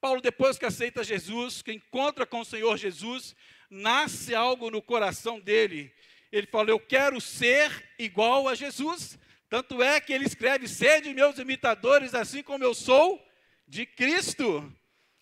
Paulo, 0.00 0.20
depois 0.20 0.58
que 0.58 0.66
aceita 0.66 1.04
Jesus, 1.04 1.62
que 1.62 1.72
encontra 1.72 2.26
com 2.26 2.40
o 2.40 2.44
Senhor 2.44 2.76
Jesus, 2.76 3.34
nasce 3.70 4.34
algo 4.34 4.70
no 4.70 4.82
coração 4.82 5.38
dele. 5.38 5.94
Ele 6.32 6.46
fala: 6.46 6.70
Eu 6.70 6.80
quero 6.80 7.20
ser 7.20 7.94
igual 7.98 8.48
a 8.48 8.54
Jesus. 8.54 9.18
Tanto 9.48 9.82
é 9.82 10.00
que 10.00 10.12
ele 10.12 10.26
escreve: 10.26 10.68
Sede 10.68 11.14
meus 11.14 11.38
imitadores, 11.38 12.14
assim 12.14 12.42
como 12.42 12.64
eu 12.64 12.74
sou 12.74 13.23
de 13.66 13.86
Cristo. 13.86 14.72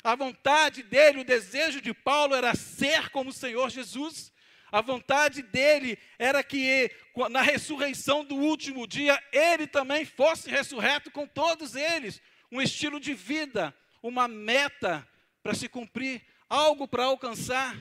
A 0.04 0.14
vontade 0.16 0.82
dele, 0.82 1.20
o 1.20 1.24
desejo 1.24 1.80
de 1.80 1.94
Paulo 1.94 2.34
era 2.34 2.54
ser 2.54 3.10
como 3.10 3.30
o 3.30 3.32
Senhor 3.32 3.70
Jesus. 3.70 4.32
A 4.70 4.80
vontade 4.80 5.42
dele 5.42 5.98
era 6.18 6.42
que 6.42 6.90
na 7.30 7.42
ressurreição 7.42 8.24
do 8.24 8.36
último 8.36 8.86
dia 8.86 9.22
ele 9.30 9.66
também 9.66 10.04
fosse 10.04 10.50
ressurreto 10.50 11.10
com 11.10 11.26
todos 11.26 11.76
eles. 11.76 12.22
Um 12.50 12.60
estilo 12.60 12.98
de 12.98 13.14
vida, 13.14 13.74
uma 14.02 14.26
meta 14.26 15.06
para 15.42 15.54
se 15.54 15.68
cumprir, 15.68 16.22
algo 16.48 16.88
para 16.88 17.04
alcançar. 17.04 17.76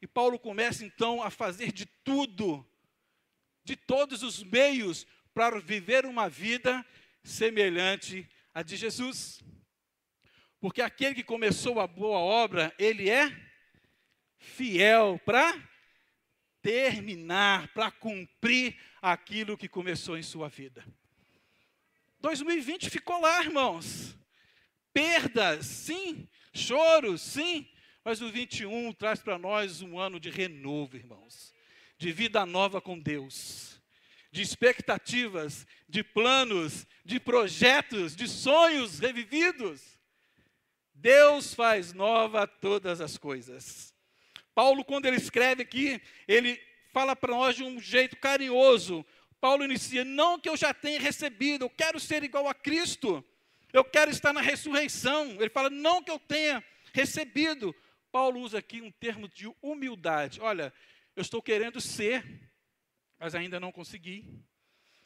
E 0.00 0.06
Paulo 0.06 0.38
começa 0.38 0.84
então 0.84 1.22
a 1.22 1.28
fazer 1.28 1.72
de 1.72 1.86
tudo, 1.86 2.64
de 3.64 3.74
todos 3.74 4.22
os 4.22 4.42
meios, 4.42 5.06
para 5.34 5.60
viver 5.60 6.06
uma 6.06 6.28
vida 6.28 6.86
semelhante 7.24 8.28
à 8.54 8.62
de 8.62 8.76
Jesus. 8.76 9.42
Porque 10.60 10.82
aquele 10.82 11.14
que 11.14 11.22
começou 11.22 11.78
a 11.78 11.86
boa 11.86 12.18
obra, 12.18 12.74
ele 12.78 13.08
é 13.08 13.30
fiel 14.38 15.20
para 15.24 15.56
terminar, 16.60 17.68
para 17.68 17.90
cumprir 17.90 18.76
aquilo 19.00 19.56
que 19.56 19.68
começou 19.68 20.18
em 20.18 20.22
sua 20.22 20.48
vida. 20.48 20.84
2020 22.20 22.90
ficou 22.90 23.20
lá, 23.20 23.42
irmãos. 23.42 24.16
Perdas, 24.92 25.66
sim. 25.66 26.28
Choros, 26.52 27.22
sim. 27.22 27.68
Mas 28.04 28.20
o 28.20 28.30
21 28.30 28.92
traz 28.92 29.20
para 29.20 29.38
nós 29.38 29.80
um 29.80 29.98
ano 29.98 30.18
de 30.18 30.30
renovo, 30.30 30.96
irmãos. 30.96 31.54
De 31.96 32.10
vida 32.10 32.44
nova 32.44 32.80
com 32.80 32.98
Deus. 32.98 33.80
De 34.32 34.42
expectativas, 34.42 35.66
de 35.88 36.02
planos, 36.02 36.86
de 37.04 37.20
projetos, 37.20 38.16
de 38.16 38.26
sonhos 38.28 38.98
revividos. 38.98 39.97
Deus 41.00 41.54
faz 41.54 41.92
nova 41.92 42.44
todas 42.44 43.00
as 43.00 43.16
coisas. 43.16 43.94
Paulo, 44.52 44.84
quando 44.84 45.06
ele 45.06 45.16
escreve 45.16 45.62
aqui, 45.62 46.02
ele 46.26 46.60
fala 46.92 47.14
para 47.14 47.32
nós 47.32 47.54
de 47.54 47.62
um 47.62 47.80
jeito 47.80 48.16
carinhoso. 48.16 49.06
Paulo 49.40 49.64
inicia: 49.64 50.04
não 50.04 50.40
que 50.40 50.48
eu 50.48 50.56
já 50.56 50.74
tenha 50.74 50.98
recebido, 50.98 51.64
eu 51.64 51.70
quero 51.70 52.00
ser 52.00 52.24
igual 52.24 52.48
a 52.48 52.54
Cristo, 52.54 53.24
eu 53.72 53.84
quero 53.84 54.10
estar 54.10 54.32
na 54.32 54.40
ressurreição. 54.40 55.36
Ele 55.38 55.48
fala: 55.48 55.70
não 55.70 56.02
que 56.02 56.10
eu 56.10 56.18
tenha 56.18 56.64
recebido. 56.92 57.72
Paulo 58.10 58.40
usa 58.40 58.58
aqui 58.58 58.80
um 58.80 58.90
termo 58.90 59.28
de 59.28 59.48
humildade. 59.62 60.40
Olha, 60.40 60.72
eu 61.14 61.22
estou 61.22 61.40
querendo 61.40 61.80
ser, 61.80 62.24
mas 63.20 63.36
ainda 63.36 63.60
não 63.60 63.70
consegui. 63.70 64.28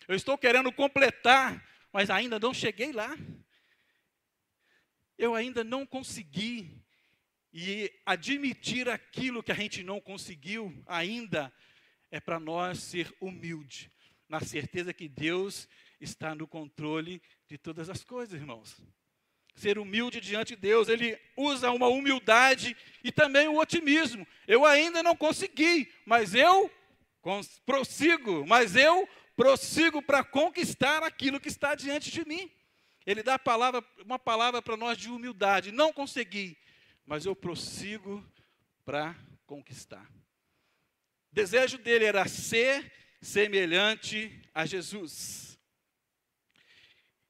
Eu 0.08 0.14
estou 0.14 0.38
querendo 0.38 0.72
completar, 0.72 1.62
mas 1.92 2.08
ainda 2.08 2.38
não 2.38 2.54
cheguei 2.54 2.92
lá 2.92 3.14
eu 5.19 5.35
ainda 5.35 5.62
não 5.62 5.87
consegui. 5.87 6.81
E 7.54 7.92
admitir 8.07 8.88
aquilo 8.88 9.42
que 9.42 9.52
a 9.52 9.54
gente 9.54 9.83
não 9.83 10.00
conseguiu 10.00 10.75
ainda 10.87 11.52
é 12.11 12.19
para 12.19 12.40
nós 12.40 12.78
ser 12.78 13.14
humilde, 13.21 13.90
na 14.26 14.40
certeza 14.40 14.92
que 14.95 15.07
Deus 15.07 15.69
está 16.00 16.35
no 16.35 16.47
controle 16.47 17.23
de 17.47 17.59
todas 17.59 17.90
as 17.90 18.02
coisas, 18.02 18.40
irmãos. 18.40 18.83
Ser 19.54 19.78
humilde 19.78 20.21
diante 20.21 20.57
de 20.57 20.62
Deus, 20.62 20.88
ele 20.88 21.19
usa 21.37 21.71
uma 21.71 21.88
humildade 21.88 22.75
e 23.04 23.12
também 23.12 23.49
o 23.49 23.59
otimismo. 23.59 24.26
Eu 24.47 24.64
ainda 24.64 25.02
não 25.02 25.14
consegui, 25.14 25.92
mas 26.07 26.35
eu 26.35 26.71
prossigo, 27.66 28.47
mas 28.47 28.75
eu 28.75 29.09
prossigo 29.37 30.02
para 30.02 30.25
conquistar 30.25 31.02
aquilo 31.02 31.40
que 31.40 31.49
está 31.49 31.75
diante 31.75 32.11
de 32.11 32.26
mim. 32.26 32.50
Ele 33.06 33.23
dá 33.23 33.38
palavra, 33.38 33.85
uma 34.04 34.18
palavra 34.18 34.62
para 34.62 34.76
nós 34.76 34.97
de 34.97 35.09
humildade. 35.09 35.73
Não 35.73 35.92
consegui, 35.92 36.56
mas 37.04 37.26
eu 37.26 37.35
prossigo 37.35 38.25
para 38.85 39.16
conquistar. 39.47 40.09
O 41.30 41.35
desejo 41.35 41.78
dele 41.78 42.04
era 42.04 42.26
ser 42.28 42.92
semelhante 43.21 44.40
a 44.54 44.66
Jesus. 44.66 45.59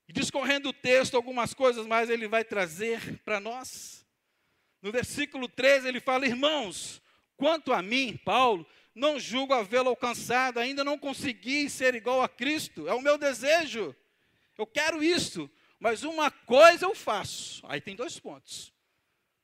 E 0.08 0.12
discorrendo 0.12 0.70
o 0.70 0.72
texto, 0.72 1.16
algumas 1.16 1.54
coisas 1.54 1.86
mais 1.86 2.10
ele 2.10 2.28
vai 2.28 2.44
trazer 2.44 3.18
para 3.24 3.40
nós. 3.40 4.04
No 4.80 4.90
versículo 4.90 5.48
13 5.48 5.88
ele 5.88 6.00
fala: 6.00 6.26
Irmãos, 6.26 7.00
quanto 7.36 7.72
a 7.72 7.80
mim, 7.80 8.18
Paulo, 8.24 8.66
não 8.94 9.18
julgo 9.18 9.54
havê-lo 9.54 9.88
alcançado, 9.88 10.58
ainda 10.58 10.84
não 10.84 10.98
consegui 10.98 11.70
ser 11.70 11.94
igual 11.94 12.20
a 12.20 12.28
Cristo, 12.28 12.88
é 12.88 12.94
o 12.94 13.00
meu 13.00 13.16
desejo. 13.16 13.94
Eu 14.58 14.66
quero 14.66 15.02
isso, 15.02 15.50
mas 15.82 16.04
uma 16.04 16.30
coisa 16.30 16.86
eu 16.86 16.94
faço. 16.94 17.60
Aí 17.66 17.80
tem 17.80 17.96
dois 17.96 18.16
pontos. 18.16 18.72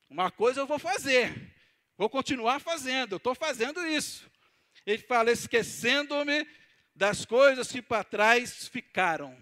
Uma 0.08 0.30
coisa 0.30 0.60
eu 0.60 0.68
vou 0.68 0.78
fazer, 0.78 1.52
vou 1.96 2.08
continuar 2.08 2.60
fazendo, 2.60 3.14
eu 3.14 3.16
estou 3.16 3.34
fazendo 3.34 3.84
isso. 3.84 4.30
Ele 4.86 5.02
fala, 5.02 5.32
esquecendo-me 5.32 6.46
das 6.94 7.24
coisas 7.24 7.72
que 7.72 7.82
para 7.82 8.04
trás 8.04 8.68
ficaram. 8.68 9.36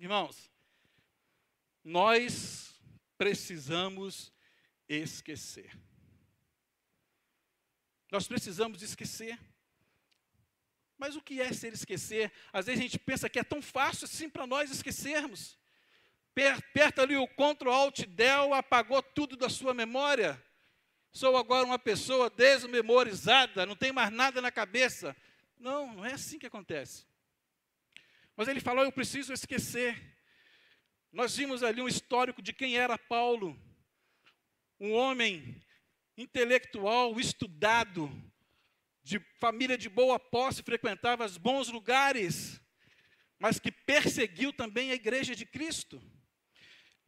Irmãos, 0.00 0.50
nós 1.84 2.74
precisamos 3.18 4.32
esquecer. 4.88 5.78
Nós 8.10 8.26
precisamos 8.26 8.80
esquecer. 8.80 9.38
Mas 10.96 11.16
o 11.16 11.20
que 11.20 11.38
é 11.38 11.52
ser 11.52 11.74
esquecer? 11.74 12.32
Às 12.50 12.64
vezes 12.64 12.80
a 12.80 12.82
gente 12.82 12.98
pensa 12.98 13.28
que 13.28 13.38
é 13.38 13.44
tão 13.44 13.60
fácil 13.60 14.06
assim 14.06 14.30
para 14.30 14.46
nós 14.46 14.70
esquecermos. 14.70 15.60
Aperta 16.34 17.02
ali 17.02 17.16
o 17.16 17.28
Ctrl 17.28 17.70
Alt 17.70 18.06
Del, 18.06 18.54
apagou 18.54 19.02
tudo 19.02 19.36
da 19.36 19.50
sua 19.50 19.74
memória. 19.74 20.42
Sou 21.12 21.36
agora 21.36 21.66
uma 21.66 21.78
pessoa 21.78 22.30
desmemorizada, 22.30 23.66
não 23.66 23.76
tem 23.76 23.92
mais 23.92 24.10
nada 24.10 24.40
na 24.40 24.50
cabeça. 24.50 25.14
Não, 25.58 25.94
não 25.94 26.04
é 26.06 26.14
assim 26.14 26.38
que 26.38 26.46
acontece. 26.46 27.06
Mas 28.34 28.48
ele 28.48 28.60
falou: 28.60 28.82
eu 28.82 28.90
preciso 28.90 29.32
esquecer. 29.32 30.00
Nós 31.12 31.36
vimos 31.36 31.62
ali 31.62 31.82
um 31.82 31.88
histórico 31.88 32.40
de 32.40 32.54
quem 32.54 32.78
era 32.78 32.96
Paulo, 32.96 33.54
um 34.80 34.92
homem 34.92 35.62
intelectual, 36.16 37.20
estudado, 37.20 38.10
de 39.02 39.18
família 39.38 39.76
de 39.76 39.90
boa 39.90 40.18
posse, 40.18 40.62
frequentava 40.62 41.26
os 41.26 41.36
bons 41.36 41.68
lugares, 41.68 42.58
mas 43.38 43.58
que 43.58 43.70
perseguiu 43.70 44.52
também 44.52 44.90
a 44.90 44.94
igreja 44.94 45.36
de 45.36 45.44
Cristo. 45.44 46.02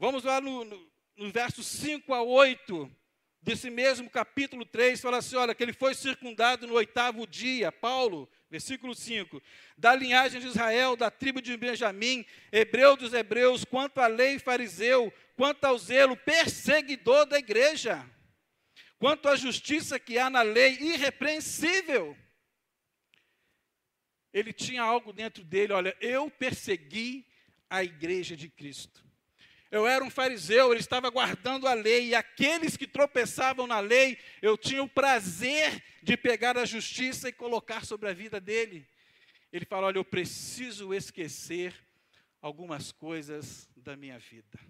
Vamos 0.04 0.22
lá 0.22 0.38
no, 0.38 0.66
no, 0.66 0.92
no 1.16 1.30
verso 1.30 1.64
5 1.64 2.12
a 2.12 2.22
8 2.22 2.94
desse 3.40 3.70
mesmo 3.70 4.10
capítulo 4.10 4.66
3, 4.66 5.00
fala 5.00 5.16
assim: 5.16 5.34
olha, 5.36 5.54
que 5.54 5.62
ele 5.62 5.72
foi 5.72 5.94
circundado 5.94 6.66
no 6.66 6.74
oitavo 6.74 7.26
dia, 7.26 7.72
Paulo, 7.72 8.28
versículo 8.50 8.94
5, 8.94 9.42
da 9.78 9.94
linhagem 9.94 10.42
de 10.42 10.48
Israel, 10.48 10.94
da 10.94 11.10
tribo 11.10 11.40
de 11.40 11.56
Benjamim, 11.56 12.22
hebreu 12.52 12.98
dos 12.98 13.14
hebreus, 13.14 13.64
quanto 13.64 13.98
à 13.98 14.06
lei 14.06 14.38
fariseu, 14.38 15.10
quanto 15.36 15.64
ao 15.64 15.78
zelo, 15.78 16.18
perseguidor 16.18 17.24
da 17.24 17.38
igreja 17.38 18.06
quanto 18.98 19.26
à 19.28 19.36
justiça 19.36 19.98
que 19.98 20.18
há 20.18 20.28
na 20.28 20.42
lei, 20.42 20.78
irrepreensível. 20.80 22.14
Ele 24.32 24.52
tinha 24.52 24.82
algo 24.82 25.14
dentro 25.14 25.42
dele, 25.44 25.72
olha, 25.72 25.96
eu 25.98 26.30
persegui 26.30 27.26
a 27.70 27.82
igreja 27.82 28.36
de 28.36 28.50
Cristo. 28.50 29.03
Eu 29.74 29.88
era 29.88 30.04
um 30.04 30.08
fariseu, 30.08 30.70
ele 30.70 30.78
estava 30.78 31.10
guardando 31.10 31.66
a 31.66 31.74
lei, 31.74 32.10
e 32.10 32.14
aqueles 32.14 32.76
que 32.76 32.86
tropeçavam 32.86 33.66
na 33.66 33.80
lei, 33.80 34.16
eu 34.40 34.56
tinha 34.56 34.80
o 34.80 34.88
prazer 34.88 35.82
de 36.00 36.16
pegar 36.16 36.56
a 36.56 36.64
justiça 36.64 37.28
e 37.28 37.32
colocar 37.32 37.84
sobre 37.84 38.08
a 38.08 38.12
vida 38.12 38.40
dele. 38.40 38.86
Ele 39.52 39.64
fala: 39.64 39.88
Olha, 39.88 39.98
eu 39.98 40.04
preciso 40.04 40.94
esquecer 40.94 41.74
algumas 42.40 42.92
coisas 42.92 43.68
da 43.76 43.96
minha 43.96 44.16
vida. 44.16 44.60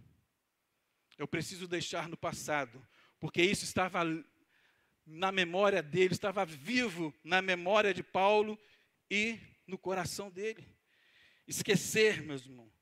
Eu 1.19 1.29
preciso 1.29 1.69
deixar 1.69 2.09
no 2.09 2.17
passado 2.17 2.83
porque 3.21 3.43
isso 3.43 3.65
estava 3.65 4.01
na 5.05 5.31
memória 5.31 5.83
dele, 5.83 6.15
estava 6.15 6.47
vivo 6.47 7.15
na 7.23 7.43
memória 7.43 7.93
de 7.93 8.03
Paulo 8.03 8.59
e 9.11 9.39
no 9.67 9.77
coração 9.77 10.31
dele. 10.31 10.67
Esquecer, 11.47 12.23
meus 12.23 12.47
irmãos, 12.47 12.73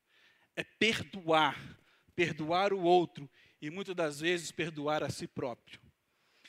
é 0.55 0.63
perdoar, 0.63 1.82
perdoar 2.15 2.73
o 2.73 2.81
outro 2.81 3.29
e 3.61 3.71
muitas 3.71 3.95
das 3.95 4.21
vezes 4.21 4.51
perdoar 4.51 5.03
a 5.03 5.11
si 5.11 5.27
próprio. 5.27 5.81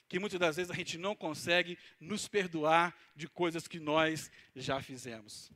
Que 0.07 0.19
muitas 0.19 0.39
das 0.39 0.55
vezes 0.57 0.71
a 0.71 0.75
gente 0.75 0.97
não 0.97 1.15
consegue 1.15 1.77
nos 1.99 2.27
perdoar 2.27 2.95
de 3.15 3.27
coisas 3.27 3.67
que 3.67 3.79
nós 3.79 4.31
já 4.55 4.81
fizemos. 4.81 5.51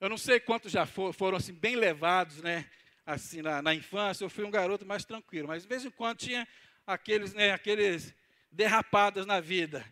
Eu 0.00 0.08
não 0.08 0.16
sei 0.16 0.40
quantos 0.40 0.72
já 0.72 0.86
for, 0.86 1.12
foram 1.12 1.36
assim 1.36 1.52
bem 1.52 1.76
levados, 1.76 2.42
né, 2.42 2.68
assim, 3.04 3.42
na, 3.42 3.60
na, 3.60 3.74
infância, 3.74 4.24
eu 4.24 4.30
fui 4.30 4.44
um 4.44 4.50
garoto 4.50 4.86
mais 4.86 5.04
tranquilo, 5.04 5.48
mas 5.48 5.62
de 5.62 5.68
vez 5.68 5.84
em 5.84 5.90
quando 5.90 6.18
tinha 6.18 6.48
aqueles, 6.86 7.34
né, 7.34 7.52
aqueles 7.52 8.14
derrapadas 8.50 9.26
na 9.26 9.40
vida. 9.40 9.84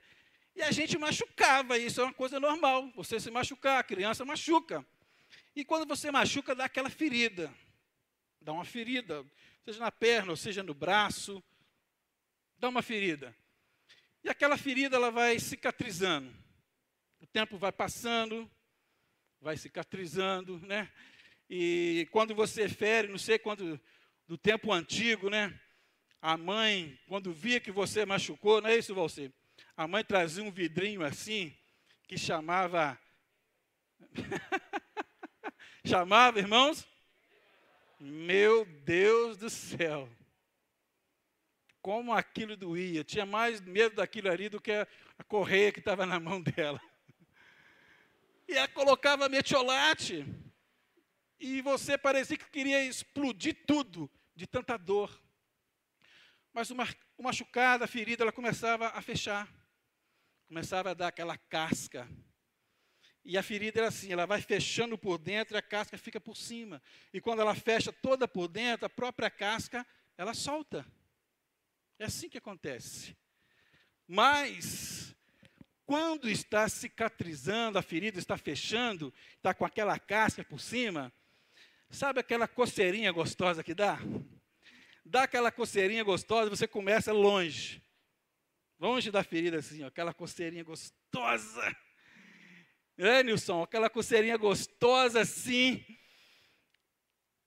E 0.56 0.62
a 0.62 0.70
gente 0.72 0.96
machucava, 0.98 1.78
isso 1.78 2.00
é 2.00 2.04
uma 2.04 2.12
coisa 2.12 2.40
normal, 2.40 2.90
você 2.94 3.20
se 3.20 3.30
machucar, 3.30 3.78
a 3.78 3.84
criança 3.84 4.24
machuca. 4.24 4.84
E 5.54 5.64
quando 5.64 5.86
você 5.86 6.10
machuca, 6.10 6.54
dá 6.54 6.64
aquela 6.64 6.90
ferida. 6.90 7.52
Dá 8.40 8.52
uma 8.52 8.64
ferida, 8.64 9.24
seja 9.64 9.80
na 9.80 9.90
perna, 9.90 10.30
ou 10.30 10.36
seja 10.36 10.62
no 10.62 10.74
braço, 10.74 11.42
dá 12.58 12.68
uma 12.68 12.82
ferida. 12.82 13.34
E 14.22 14.28
aquela 14.28 14.56
ferida 14.56 14.96
ela 14.96 15.10
vai 15.10 15.38
cicatrizando. 15.38 16.34
O 17.20 17.26
tempo 17.26 17.58
vai 17.58 17.72
passando, 17.72 18.50
vai 19.40 19.56
cicatrizando, 19.56 20.58
né? 20.60 20.90
E 21.48 22.08
quando 22.10 22.34
você 22.34 22.68
fere, 22.68 23.08
não 23.08 23.18
sei 23.18 23.38
quando, 23.38 23.80
do 24.26 24.36
tempo 24.36 24.72
antigo, 24.72 25.30
né? 25.30 25.58
A 26.20 26.36
mãe, 26.36 26.98
quando 27.06 27.32
via 27.32 27.60
que 27.60 27.70
você 27.70 28.04
machucou, 28.04 28.60
não 28.60 28.68
é 28.68 28.76
isso, 28.76 28.94
você? 28.94 29.32
A 29.76 29.86
mãe 29.86 30.04
trazia 30.04 30.42
um 30.42 30.50
vidrinho 30.50 31.02
assim, 31.02 31.56
que 32.06 32.18
chamava. 32.18 32.98
chamava, 35.86 36.38
irmãos? 36.38 36.86
Meu 37.98 38.64
Deus 38.64 39.36
do 39.36 39.50
céu. 39.50 40.08
Como 41.82 42.12
aquilo 42.12 42.56
doía. 42.56 43.02
Tinha 43.02 43.26
mais 43.26 43.60
medo 43.60 43.96
daquilo 43.96 44.30
ali 44.30 44.48
do 44.48 44.60
que 44.60 44.72
a, 44.72 44.86
correia 45.24 45.72
que 45.72 45.80
estava 45.80 46.06
na 46.06 46.20
mão 46.20 46.40
dela. 46.40 46.80
E 48.46 48.52
ela 48.52 48.68
colocava 48.68 49.28
metiolate 49.28 50.24
e 51.40 51.60
você 51.60 51.96
parecia 51.98 52.36
que 52.36 52.50
queria 52.50 52.84
explodir 52.84 53.64
tudo 53.66 54.10
de 54.34 54.46
tanta 54.46 54.76
dor. 54.76 55.22
Mas 56.52 56.70
uma, 56.70 56.84
uma 57.16 57.28
machucada, 57.28 57.84
a 57.84 57.88
ferida, 57.88 58.24
ela 58.24 58.32
começava 58.32 58.88
a 58.88 59.02
fechar, 59.02 59.48
começava 60.46 60.90
a 60.90 60.94
dar 60.94 61.08
aquela 61.08 61.36
casca. 61.36 62.08
E 63.28 63.36
a 63.36 63.42
ferida 63.42 63.78
era 63.78 63.88
assim, 63.88 64.10
ela 64.10 64.26
vai 64.26 64.40
fechando 64.40 64.98
por 64.98 65.18
dentro 65.18 65.54
e 65.54 65.58
a 65.58 65.62
casca 65.62 65.96
fica 65.98 66.20
por 66.20 66.36
cima. 66.36 66.82
E 67.12 67.20
quando 67.20 67.40
ela 67.42 67.54
fecha 67.54 67.92
toda 67.92 68.26
por 68.26 68.48
dentro, 68.48 68.86
a 68.86 68.90
própria 68.90 69.30
casca, 69.30 69.86
ela 70.16 70.32
solta. 70.32 70.84
É 71.98 72.06
assim 72.06 72.28
que 72.28 72.38
acontece. 72.38 73.14
Mas, 74.06 75.14
quando 75.84 76.28
está 76.28 76.68
cicatrizando, 76.68 77.78
a 77.78 77.82
ferida 77.82 78.18
está 78.18 78.38
fechando, 78.38 79.12
está 79.36 79.52
com 79.52 79.64
aquela 79.66 79.98
casca 79.98 80.42
por 80.42 80.58
cima, 80.58 81.12
Sabe 81.90 82.20
aquela 82.20 82.46
coceirinha 82.46 83.10
gostosa 83.10 83.64
que 83.64 83.74
dá? 83.74 83.98
Dá 85.04 85.22
aquela 85.22 85.50
coceirinha 85.50 86.04
gostosa, 86.04 86.50
você 86.50 86.68
começa 86.68 87.12
longe. 87.12 87.82
Longe 88.78 89.10
da 89.10 89.24
ferida, 89.24 89.58
assim, 89.58 89.82
ó, 89.82 89.86
aquela 89.86 90.12
coceirinha 90.12 90.62
gostosa. 90.62 91.76
É, 93.00 93.22
Nilson? 93.22 93.62
Aquela 93.62 93.88
coceirinha 93.88 94.36
gostosa 94.36 95.20
assim. 95.20 95.84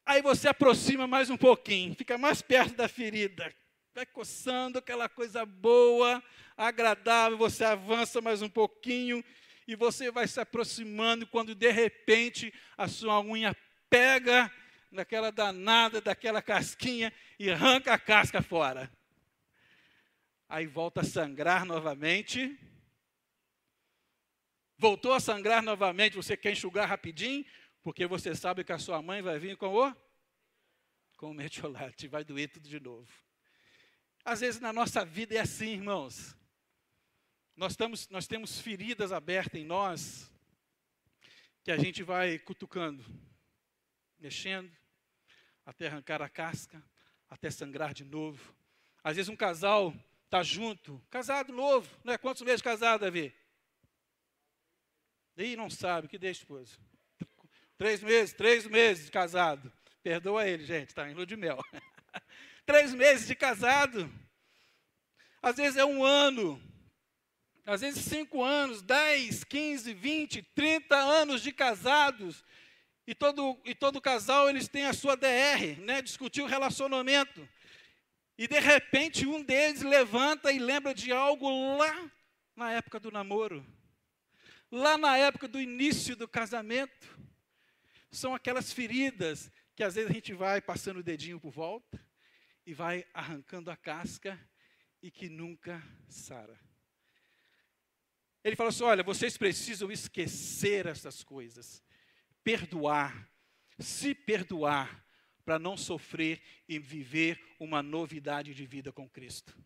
Aí 0.05 0.21
você 0.21 0.47
aproxima 0.47 1.05
mais 1.05 1.29
um 1.29 1.35
pouquinho, 1.35 1.93
fica 1.93 2.17
mais 2.17 2.41
perto 2.41 2.73
da 2.75 2.87
ferida. 2.87 3.53
Vai 3.93 4.05
coçando 4.05 4.79
aquela 4.79 5.09
coisa 5.09 5.45
boa, 5.45 6.23
agradável, 6.55 7.37
você 7.37 7.65
avança 7.65 8.21
mais 8.21 8.41
um 8.41 8.47
pouquinho 8.47 9.21
e 9.67 9.75
você 9.75 10.09
vai 10.09 10.25
se 10.25 10.39
aproximando 10.39 11.27
quando 11.27 11.53
de 11.53 11.69
repente 11.69 12.53
a 12.77 12.87
sua 12.87 13.19
unha 13.19 13.53
pega 13.89 14.49
naquela 14.89 15.33
danada, 15.33 15.99
daquela 15.99 16.41
casquinha 16.41 17.11
e 17.37 17.51
arranca 17.51 17.93
a 17.93 17.99
casca 17.99 18.41
fora. 18.41 18.89
Aí 20.47 20.65
volta 20.65 21.01
a 21.01 21.03
sangrar 21.03 21.65
novamente. 21.65 22.57
Voltou 24.81 25.13
a 25.13 25.19
sangrar 25.19 25.61
novamente, 25.61 26.15
você 26.15 26.35
quer 26.35 26.53
enxugar 26.53 26.89
rapidinho, 26.89 27.45
porque 27.83 28.07
você 28.07 28.33
sabe 28.33 28.63
que 28.63 28.71
a 28.71 28.79
sua 28.79 28.99
mãe 28.99 29.21
vai 29.21 29.37
vir 29.37 29.55
com 29.55 29.67
o 29.67 29.95
com 31.17 31.29
o 31.29 31.33
metiolate, 31.35 32.07
vai 32.07 32.23
doer 32.23 32.49
tudo 32.49 32.67
de 32.67 32.79
novo. 32.79 33.07
Às 34.25 34.39
vezes 34.39 34.59
na 34.59 34.73
nossa 34.73 35.05
vida 35.05 35.35
é 35.35 35.39
assim, 35.39 35.73
irmãos. 35.73 36.35
Nós, 37.55 37.73
estamos, 37.73 38.09
nós 38.09 38.25
temos 38.25 38.59
feridas 38.59 39.11
abertas 39.11 39.61
em 39.61 39.63
nós, 39.63 40.31
que 41.63 41.71
a 41.71 41.77
gente 41.77 42.01
vai 42.01 42.39
cutucando 42.39 43.05
mexendo, 44.17 44.75
até 45.63 45.85
arrancar 45.85 46.23
a 46.23 46.27
casca, 46.27 46.83
até 47.29 47.51
sangrar 47.51 47.93
de 47.93 48.03
novo. 48.03 48.51
Às 49.03 49.17
vezes 49.17 49.29
um 49.29 49.35
casal 49.35 49.93
Está 50.31 50.43
junto. 50.43 51.03
Casado 51.09 51.51
novo. 51.51 51.89
Né? 52.05 52.17
Quantos 52.17 52.41
meses 52.41 52.61
casado, 52.61 53.01
Davi? 53.01 53.35
Ih, 55.41 55.55
não 55.55 55.69
sabe, 55.69 56.07
que 56.07 56.17
deixa, 56.17 56.41
esposa. 56.41 56.77
Três 57.77 58.01
meses, 58.03 58.33
três 58.33 58.65
meses 58.67 59.05
de 59.05 59.11
casado. 59.11 59.71
Perdoa 60.03 60.47
ele, 60.47 60.63
gente, 60.63 60.89
está 60.89 61.09
em 61.09 61.13
lua 61.15 61.25
de 61.25 61.35
mel. 61.35 61.59
três 62.65 62.93
meses 62.93 63.25
de 63.25 63.35
casado. 63.35 64.11
Às 65.41 65.55
vezes 65.55 65.77
é 65.77 65.85
um 65.85 66.03
ano. 66.03 66.61
Às 67.65 67.81
vezes 67.81 68.05
cinco 68.05 68.43
anos, 68.43 68.83
dez, 68.83 69.43
quinze, 69.43 69.93
vinte, 69.93 70.43
trinta 70.53 70.95
anos 70.95 71.41
de 71.41 71.51
casados. 71.51 72.43
E 73.07 73.15
todo, 73.15 73.59
e 73.65 73.73
todo 73.73 73.99
casal, 73.99 74.47
eles 74.47 74.67
têm 74.67 74.85
a 74.85 74.93
sua 74.93 75.15
DR, 75.15 75.79
né? 75.79 76.01
Discutir 76.01 76.41
o 76.41 76.47
relacionamento. 76.47 77.47
E 78.37 78.47
de 78.47 78.59
repente 78.59 79.25
um 79.25 79.43
deles 79.43 79.81
levanta 79.81 80.51
e 80.51 80.59
lembra 80.59 80.93
de 80.93 81.11
algo 81.11 81.77
lá 81.77 82.11
na 82.55 82.71
época 82.71 82.99
do 82.99 83.11
namoro. 83.11 83.65
Lá 84.71 84.97
na 84.97 85.17
época 85.17 85.47
do 85.47 85.59
início 85.59 86.15
do 86.15 86.27
casamento. 86.27 87.19
São 88.09 88.33
aquelas 88.33 88.71
feridas 88.71 89.51
que 89.75 89.83
às 89.83 89.95
vezes 89.95 90.09
a 90.09 90.13
gente 90.13 90.33
vai 90.33 90.61
passando 90.61 90.97
o 90.97 91.03
dedinho 91.03 91.39
por 91.39 91.51
volta 91.51 91.99
e 92.65 92.73
vai 92.73 93.05
arrancando 93.13 93.69
a 93.69 93.75
casca 93.75 94.39
e 95.01 95.09
que 95.09 95.29
nunca 95.29 95.81
sara. 96.07 96.57
Ele 98.43 98.55
fala 98.55 98.69
assim: 98.69 98.83
olha, 98.83 99.03
vocês 99.03 99.37
precisam 99.37 99.91
esquecer 99.91 100.85
essas 100.85 101.23
coisas, 101.23 101.83
perdoar, 102.43 103.29
se 103.79 104.15
perdoar, 104.15 105.05
para 105.43 105.59
não 105.59 105.75
sofrer 105.75 106.41
e 106.67 106.79
viver 106.79 107.41
uma 107.59 107.83
novidade 107.83 108.53
de 108.53 108.65
vida 108.65 108.91
com 108.91 109.09
Cristo. 109.09 109.57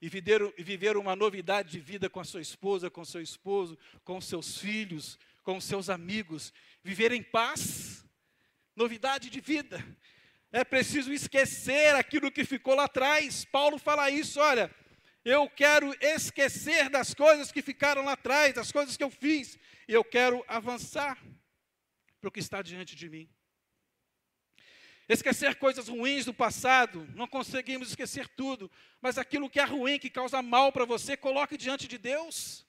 E 0.00 0.08
viver, 0.08 0.96
uma 0.96 1.16
novidade 1.16 1.70
de 1.70 1.80
vida 1.80 2.10
com 2.10 2.20
a 2.20 2.24
sua 2.24 2.40
esposa, 2.40 2.90
com 2.90 3.04
seu 3.04 3.20
esposo, 3.20 3.78
com 4.04 4.20
seus 4.20 4.58
filhos, 4.58 5.18
com 5.42 5.60
seus 5.60 5.88
amigos. 5.88 6.52
Viver 6.82 7.12
em 7.12 7.22
paz, 7.22 8.04
novidade 8.74 9.30
de 9.30 9.40
vida. 9.40 9.82
É 10.52 10.64
preciso 10.64 11.12
esquecer 11.12 11.94
aquilo 11.94 12.30
que 12.30 12.44
ficou 12.44 12.74
lá 12.74 12.84
atrás. 12.84 13.44
Paulo 13.44 13.78
fala 13.78 14.10
isso, 14.10 14.38
olha, 14.38 14.70
eu 15.24 15.48
quero 15.50 15.94
esquecer 16.00 16.88
das 16.88 17.12
coisas 17.12 17.50
que 17.50 17.62
ficaram 17.62 18.04
lá 18.04 18.12
atrás, 18.12 18.54
das 18.54 18.70
coisas 18.70 18.96
que 18.96 19.02
eu 19.02 19.10
fiz, 19.10 19.58
e 19.88 19.92
eu 19.92 20.04
quero 20.04 20.44
avançar 20.46 21.18
para 22.20 22.28
o 22.28 22.30
que 22.30 22.40
está 22.40 22.62
diante 22.62 22.94
de 22.94 23.08
mim. 23.08 23.28
Esquecer 25.08 25.54
coisas 25.56 25.88
ruins 25.88 26.24
do 26.24 26.34
passado, 26.34 27.08
não 27.14 27.28
conseguimos 27.28 27.88
esquecer 27.88 28.26
tudo, 28.28 28.70
mas 29.00 29.18
aquilo 29.18 29.48
que 29.48 29.60
é 29.60 29.64
ruim, 29.64 29.98
que 29.98 30.10
causa 30.10 30.42
mal 30.42 30.72
para 30.72 30.84
você, 30.84 31.16
coloque 31.16 31.56
diante 31.56 31.86
de 31.86 31.96
Deus. 31.96 32.66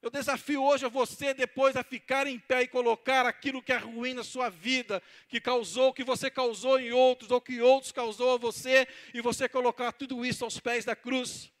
Eu 0.00 0.10
desafio 0.10 0.62
hoje 0.62 0.84
a 0.86 0.88
você 0.88 1.34
depois 1.34 1.76
a 1.76 1.82
ficar 1.82 2.26
em 2.26 2.38
pé 2.38 2.62
e 2.62 2.68
colocar 2.68 3.26
aquilo 3.26 3.62
que 3.62 3.72
é 3.72 3.76
ruim 3.76 4.14
na 4.14 4.22
sua 4.22 4.48
vida, 4.48 5.02
que 5.28 5.40
causou, 5.40 5.92
que 5.92 6.04
você 6.04 6.30
causou 6.30 6.78
em 6.78 6.92
outros, 6.92 7.30
ou 7.30 7.40
que 7.40 7.60
outros 7.60 7.90
causou 7.90 8.34
a 8.34 8.38
você, 8.38 8.86
e 9.12 9.20
você 9.20 9.48
colocar 9.48 9.92
tudo 9.92 10.24
isso 10.24 10.44
aos 10.44 10.58
pés 10.58 10.84
da 10.84 10.94
cruz. 10.94 11.52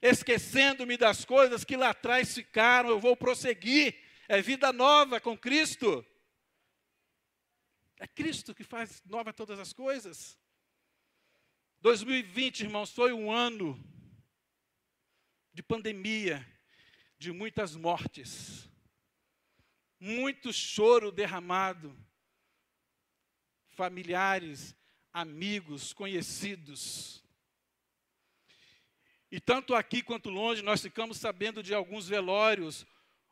Esquecendo-me 0.00 0.98
das 0.98 1.24
coisas 1.24 1.64
que 1.64 1.76
lá 1.76 1.90
atrás 1.90 2.34
ficaram, 2.34 2.90
eu 2.90 3.00
vou 3.00 3.16
prosseguir. 3.16 3.98
É 4.28 4.42
vida 4.42 4.70
nova 4.70 5.18
com 5.18 5.36
Cristo. 5.36 6.04
É 8.04 8.06
Cristo 8.06 8.54
que 8.54 8.62
faz 8.62 9.02
nova 9.06 9.32
todas 9.32 9.58
as 9.58 9.72
coisas. 9.72 10.38
2020, 11.80 12.60
irmãos, 12.60 12.90
foi 12.90 13.14
um 13.14 13.32
ano 13.32 13.82
de 15.54 15.62
pandemia 15.62 16.46
de 17.16 17.32
muitas 17.32 17.74
mortes, 17.74 18.68
muito 19.98 20.52
choro 20.52 21.10
derramado, 21.10 21.96
familiares, 23.70 24.76
amigos, 25.10 25.94
conhecidos. 25.94 27.24
E 29.30 29.40
tanto 29.40 29.74
aqui 29.74 30.02
quanto 30.02 30.28
longe, 30.28 30.60
nós 30.60 30.82
ficamos 30.82 31.16
sabendo 31.16 31.62
de 31.62 31.72
alguns 31.72 32.06
velórios 32.06 32.86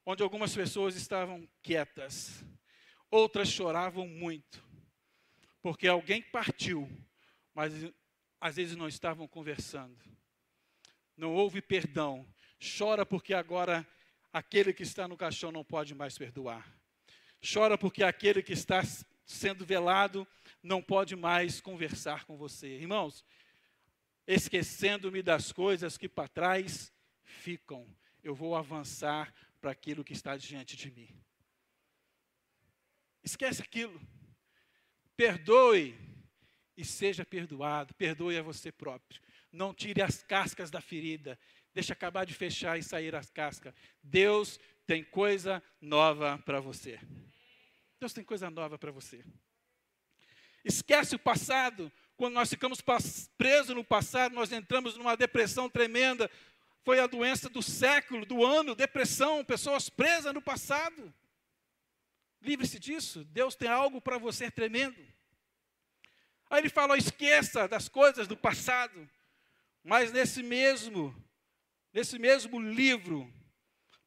onde 0.07 0.23
algumas 0.23 0.55
pessoas 0.55 0.97
estavam 0.97 1.47
quietas, 1.63 2.43
outras 3.13 3.49
choravam 3.49 4.09
muito, 4.09 4.65
porque 5.61 5.87
alguém 5.87 6.21
partiu, 6.21 6.91
mas 7.55 7.73
às 8.41 8.57
vezes 8.57 8.75
não 8.75 8.89
estavam 8.89 9.29
conversando. 9.29 9.97
Não 11.17 11.33
houve 11.33 11.63
perdão, 11.63 12.27
Chora 12.79 13.05
porque 13.05 13.35
agora 13.35 13.87
aquele 14.33 14.73
que 14.73 14.85
está 14.85 15.09
no 15.09 15.17
caixão 15.17 15.51
não 15.51 15.65
pode 15.65 15.95
mais 15.95 16.17
perdoar. 16.17 16.65
Chora 17.53 17.77
porque 17.77 18.05
aquele 18.05 18.41
que 18.41 18.53
está 18.53 18.83
sendo 19.27 19.67
velado 19.67 20.27
não 20.63 20.81
pode 20.81 21.17
mais 21.17 21.61
conversar 21.61 22.25
com 22.25 22.37
você. 22.37 22.69
Irmãos, 22.69 23.25
esquecendo-me 24.27 25.23
das 25.23 25.51
coisas 25.51 25.99
que 25.99 26.09
para 26.09 26.29
trás 26.29 26.93
ficam, 27.25 27.85
eu 28.23 28.35
vou 28.35 28.55
avançar 28.55 29.35
para 29.61 29.73
aquilo 29.73 30.05
que 30.05 30.13
está 30.13 30.37
diante 30.37 30.77
de 30.77 30.91
mim. 30.91 31.22
Esquece 33.23 33.63
aquilo. 33.63 34.01
Perdoe 35.17 35.99
e 36.77 36.85
seja 36.85 37.25
perdoado. 37.25 37.95
Perdoe 37.95 38.37
a 38.39 38.43
você 38.43 38.73
próprio. 38.73 39.21
Não 39.51 39.75
tire 39.75 40.03
as 40.03 40.23
cascas 40.23 40.71
da 40.71 40.81
ferida 40.81 41.39
Deixa 41.75 41.95
acabar 41.95 42.27
de 42.27 42.35
fechar 42.35 42.79
e 42.79 42.83
sair 42.83 43.15
as 43.15 43.31
cascas. 43.31 43.73
Deus 44.03 44.61
tem 44.87 45.03
coisa 45.03 45.63
nova 45.81 46.39
para 46.45 46.61
você. 46.61 47.01
Deus 47.99 48.13
tem 48.13 48.23
coisa 48.23 48.51
nova 48.51 48.79
para 48.79 48.93
você. 48.93 49.25
Esquece 50.65 51.17
o 51.17 51.19
passado. 51.19 51.91
Quando 52.15 52.35
nós 52.35 52.51
ficamos 52.51 52.81
presos 53.39 53.75
no 53.75 53.83
passado, 53.83 54.35
nós 54.35 54.53
entramos 54.53 54.97
numa 54.97 55.17
depressão 55.17 55.69
tremenda. 55.69 56.31
Foi 56.85 57.01
a 57.01 57.07
doença 57.07 57.49
do 57.49 57.63
século, 57.63 58.27
do 58.27 58.45
ano, 58.45 58.75
depressão, 58.75 59.43
pessoas 59.43 59.89
presas 59.89 60.35
no 60.35 60.43
passado. 60.43 61.13
Livre-se 62.43 62.79
disso. 62.79 63.25
Deus 63.25 63.55
tem 63.55 63.69
algo 63.69 64.01
para 64.01 64.19
você 64.19 64.51
tremendo. 64.51 65.01
Aí 66.51 66.61
ele 66.61 66.69
fala: 66.69 66.99
esqueça 66.99 67.67
das 67.67 67.89
coisas 67.89 68.29
do 68.29 68.37
passado. 68.37 69.09
Mas 69.83 70.13
nesse 70.13 70.43
mesmo 70.43 71.15
Nesse 71.93 72.19
mesmo 72.19 72.59
livro, 72.59 73.31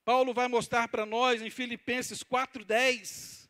Paulo 0.04 0.34
vai 0.34 0.48
mostrar 0.48 0.88
para 0.88 1.06
nós 1.06 1.41
em 1.41 1.52
Filipenses 1.52 2.24
4:10 2.24 3.48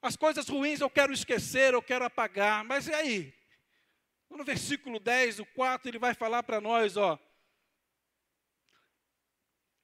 as 0.00 0.16
coisas 0.16 0.48
ruins 0.48 0.80
eu 0.80 0.90
quero 0.90 1.12
esquecer, 1.12 1.72
eu 1.72 1.82
quero 1.82 2.04
apagar, 2.04 2.62
mas 2.64 2.88
e 2.88 2.94
aí? 2.94 3.34
No 4.28 4.44
versículo 4.44 4.98
10, 4.98 5.38
o 5.38 5.46
4, 5.46 5.88
ele 5.88 5.98
vai 5.98 6.12
falar 6.12 6.42
para 6.42 6.60
nós, 6.60 6.96
ó, 6.96 7.18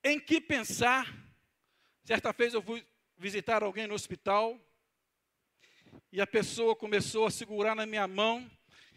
em 0.02 0.18
que 0.18 0.40
pensar? 0.40 1.06
Certa 2.04 2.32
vez 2.32 2.52
eu 2.52 2.60
fui 2.60 2.86
visitar 3.20 3.62
alguém 3.62 3.86
no 3.86 3.92
hospital 3.92 4.58
e 6.10 6.22
a 6.22 6.26
pessoa 6.26 6.74
começou 6.74 7.26
a 7.26 7.30
segurar 7.30 7.76
na 7.76 7.84
minha 7.84 8.08
mão, 8.08 8.50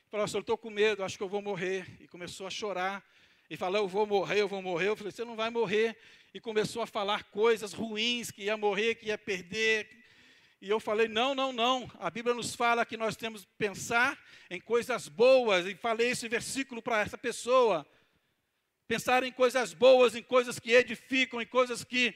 falou 0.10 0.26
eu 0.34 0.40
estou 0.40 0.58
com 0.58 0.70
medo, 0.70 1.04
acho 1.04 1.18
que 1.18 1.24
eu 1.24 1.28
vou 1.28 1.42
morrer, 1.42 1.86
e 2.00 2.08
começou 2.08 2.48
a 2.48 2.50
chorar 2.50 3.04
e 3.50 3.58
falou: 3.58 3.82
Eu 3.82 3.88
vou 3.90 4.08
morrer, 4.08 4.40
eu 4.40 4.48
vou 4.48 4.62
morrer. 4.62 4.88
Eu 4.88 4.96
falei: 4.96 5.12
Você 5.12 5.26
não 5.26 5.36
vai 5.36 5.50
morrer. 5.50 5.98
E 6.34 6.40
começou 6.40 6.82
a 6.82 6.88
falar 6.88 7.26
coisas 7.26 7.74
ruins, 7.74 8.32
que 8.32 8.44
ia 8.44 8.56
morrer, 8.56 8.96
que 8.96 9.08
ia 9.08 9.18
perder. 9.18 9.90
E 10.62 10.70
eu 10.70 10.80
falei: 10.80 11.10
Não, 11.10 11.36
não, 11.36 11.52
não. 11.52 11.92
A 12.00 12.10
Bíblia 12.10 12.34
nos 12.34 12.56
fala 12.56 12.86
que 12.86 12.96
nós 12.96 13.18
temos 13.18 13.44
que 13.44 13.52
pensar 13.58 14.18
em 14.50 14.62
coisas 14.62 15.10
boas. 15.10 15.66
E 15.66 15.76
falei 15.76 16.12
esse 16.12 16.30
versículo 16.30 16.82
para 16.82 17.02
essa 17.02 17.18
pessoa. 17.18 17.86
Pensar 18.88 19.22
em 19.24 19.34
coisas 19.34 19.74
boas, 19.74 20.16
em 20.16 20.24
coisas 20.24 20.60
que 20.60 20.72
edificam, 20.72 21.42
em 21.42 21.46
coisas 21.46 21.84
que 21.84 22.16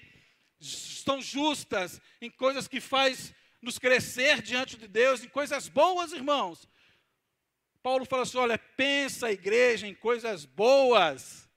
estão 0.60 1.22
justas, 1.22 2.02
em 2.22 2.30
coisas 2.30 2.68
que 2.68 2.82
faz 2.82 3.34
nos 3.62 3.78
crescer 3.80 4.42
diante 4.42 4.78
de 4.78 4.88
Deus, 4.88 5.24
em 5.24 5.30
coisas 5.30 5.68
boas, 5.68 6.12
irmãos. 6.12 6.68
Paulo 7.82 8.06
fala 8.06 8.24
assim: 8.24 8.38
olha, 8.38 8.58
pensa 8.58 9.32
igreja 9.32 9.88
em 9.88 9.94
coisas 9.94 10.46
boas. 10.46 11.48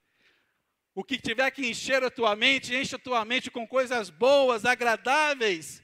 O 0.93 1.03
que 1.03 1.17
tiver 1.17 1.49
que 1.51 1.67
encher 1.67 2.03
a 2.03 2.11
tua 2.11 2.35
mente, 2.35 2.75
enche 2.75 2.95
a 2.95 2.99
tua 2.99 3.23
mente 3.23 3.49
com 3.49 3.65
coisas 3.65 4.09
boas, 4.09 4.65
agradáveis, 4.65 5.81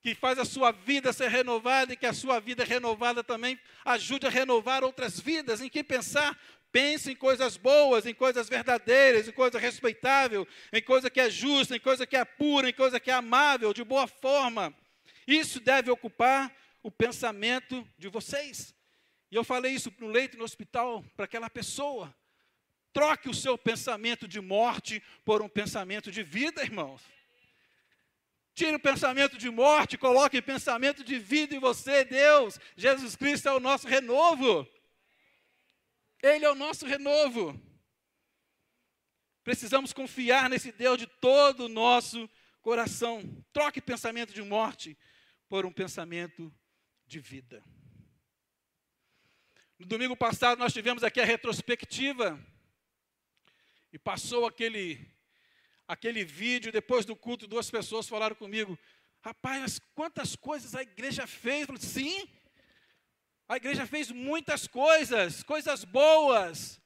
que 0.00 0.14
faz 0.14 0.38
a 0.38 0.44
sua 0.44 0.70
vida 0.72 1.12
ser 1.12 1.28
renovada 1.28 1.92
e 1.92 1.96
que 1.96 2.06
a 2.06 2.12
sua 2.12 2.40
vida 2.40 2.64
renovada 2.64 3.22
também 3.22 3.58
ajude 3.84 4.26
a 4.26 4.30
renovar 4.30 4.82
outras 4.82 5.20
vidas. 5.20 5.60
Em 5.60 5.68
que 5.68 5.84
pensar? 5.84 6.38
Pense 6.74 7.12
em 7.12 7.14
coisas 7.14 7.56
boas, 7.56 8.04
em 8.04 8.12
coisas 8.12 8.48
verdadeiras, 8.48 9.28
em 9.28 9.30
coisa 9.30 9.60
respeitável, 9.60 10.44
em 10.72 10.82
coisa 10.82 11.08
que 11.08 11.20
é 11.20 11.30
justa, 11.30 11.76
em 11.76 11.78
coisa 11.78 12.04
que 12.04 12.16
é 12.16 12.24
pura, 12.24 12.68
em 12.68 12.72
coisa 12.72 12.98
que 12.98 13.12
é 13.12 13.14
amável, 13.14 13.72
de 13.72 13.84
boa 13.84 14.08
forma. 14.08 14.74
Isso 15.24 15.60
deve 15.60 15.88
ocupar 15.88 16.52
o 16.82 16.90
pensamento 16.90 17.88
de 17.96 18.08
vocês. 18.08 18.74
E 19.30 19.36
eu 19.36 19.44
falei 19.44 19.72
isso 19.72 19.94
no 20.00 20.08
leito 20.08 20.36
no 20.36 20.42
hospital 20.42 21.04
para 21.14 21.26
aquela 21.26 21.48
pessoa. 21.48 22.12
Troque 22.92 23.28
o 23.28 23.34
seu 23.34 23.56
pensamento 23.56 24.26
de 24.26 24.40
morte 24.40 25.00
por 25.24 25.42
um 25.42 25.48
pensamento 25.48 26.10
de 26.10 26.24
vida, 26.24 26.60
irmãos. 26.60 27.02
Tire 28.52 28.74
o 28.74 28.80
pensamento 28.80 29.38
de 29.38 29.48
morte, 29.48 29.96
coloque 29.96 30.42
pensamento 30.42 31.04
de 31.04 31.20
vida 31.20 31.54
em 31.54 31.60
você, 31.60 32.04
Deus. 32.04 32.58
Jesus 32.76 33.14
Cristo 33.14 33.48
é 33.48 33.52
o 33.52 33.60
nosso 33.60 33.86
renovo. 33.86 34.68
Ele 36.24 36.46
é 36.46 36.50
o 36.50 36.54
nosso 36.54 36.86
renovo. 36.86 37.60
Precisamos 39.42 39.92
confiar 39.92 40.48
nesse 40.48 40.72
Deus 40.72 40.96
de 40.96 41.06
todo 41.06 41.66
o 41.66 41.68
nosso 41.68 42.30
coração. 42.62 43.44
Troque 43.52 43.78
pensamento 43.78 44.32
de 44.32 44.40
morte 44.40 44.96
por 45.50 45.66
um 45.66 45.72
pensamento 45.72 46.50
de 47.06 47.20
vida. 47.20 47.62
No 49.78 49.84
domingo 49.84 50.16
passado 50.16 50.58
nós 50.58 50.72
tivemos 50.72 51.04
aqui 51.04 51.20
a 51.20 51.26
retrospectiva 51.26 52.42
e 53.92 53.98
passou 53.98 54.46
aquele 54.46 55.06
aquele 55.86 56.24
vídeo, 56.24 56.72
depois 56.72 57.04
do 57.04 57.14
culto, 57.14 57.46
duas 57.46 57.70
pessoas 57.70 58.08
falaram 58.08 58.34
comigo: 58.34 58.78
Rapaz, 59.20 59.78
quantas 59.94 60.34
coisas 60.34 60.74
a 60.74 60.80
igreja 60.80 61.26
fez? 61.26 61.60
Eu 61.60 61.66
falei, 61.66 61.82
Sim, 61.82 62.26
a 63.48 63.56
igreja 63.56 63.86
fez 63.86 64.10
muitas 64.10 64.66
coisas, 64.66 65.42
coisas 65.42 65.84
boas. 65.84 66.80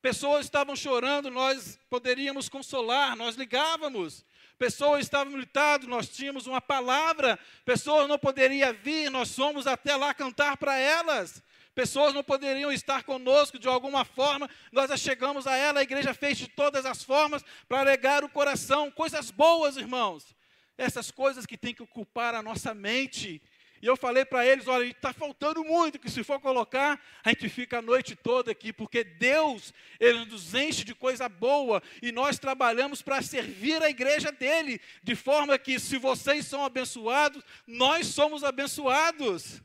Pessoas 0.00 0.44
estavam 0.44 0.74
chorando, 0.74 1.30
nós 1.30 1.78
poderíamos 1.88 2.48
consolar, 2.48 3.16
nós 3.16 3.36
ligávamos. 3.36 4.24
Pessoas 4.58 5.02
estavam 5.02 5.32
militando, 5.32 5.86
nós 5.86 6.08
tínhamos 6.08 6.46
uma 6.46 6.60
palavra. 6.60 7.38
Pessoas 7.64 8.08
não 8.08 8.18
poderiam 8.18 8.72
vir, 8.74 9.10
nós 9.10 9.34
fomos 9.34 9.66
até 9.66 9.96
lá 9.96 10.12
cantar 10.12 10.56
para 10.56 10.76
elas. 10.76 11.42
Pessoas 11.74 12.12
não 12.12 12.22
poderiam 12.22 12.70
estar 12.70 13.02
conosco 13.02 13.58
de 13.58 13.66
alguma 13.66 14.04
forma, 14.04 14.48
nós 14.70 14.90
chegamos 15.00 15.46
a 15.46 15.56
ela, 15.56 15.80
a 15.80 15.82
igreja 15.82 16.12
fez 16.12 16.36
de 16.36 16.46
todas 16.46 16.84
as 16.84 17.02
formas 17.02 17.42
para 17.66 17.80
alegar 17.80 18.22
o 18.22 18.28
coração, 18.28 18.90
coisas 18.90 19.30
boas, 19.30 19.78
irmãos. 19.78 20.36
Essas 20.76 21.10
coisas 21.10 21.46
que 21.46 21.56
tem 21.56 21.74
que 21.74 21.82
ocupar 21.82 22.34
a 22.34 22.42
nossa 22.42 22.74
mente. 22.74 23.40
E 23.82 23.86
eu 23.86 23.96
falei 23.96 24.24
para 24.24 24.46
eles: 24.46 24.68
olha, 24.68 24.84
está 24.84 25.12
faltando 25.12 25.64
muito, 25.64 25.98
que 25.98 26.08
se 26.08 26.22
for 26.22 26.40
colocar, 26.40 27.02
a 27.24 27.30
gente 27.30 27.48
fica 27.48 27.78
a 27.78 27.82
noite 27.82 28.14
toda 28.14 28.52
aqui, 28.52 28.72
porque 28.72 29.02
Deus, 29.02 29.74
Ele 29.98 30.24
nos 30.24 30.54
enche 30.54 30.84
de 30.84 30.94
coisa 30.94 31.28
boa 31.28 31.82
e 32.00 32.12
nós 32.12 32.38
trabalhamos 32.38 33.02
para 33.02 33.20
servir 33.20 33.82
a 33.82 33.90
igreja 33.90 34.30
dele, 34.30 34.80
de 35.02 35.16
forma 35.16 35.58
que, 35.58 35.80
se 35.80 35.98
vocês 35.98 36.46
são 36.46 36.64
abençoados, 36.64 37.42
nós 37.66 38.06
somos 38.06 38.44
abençoados. 38.44 39.60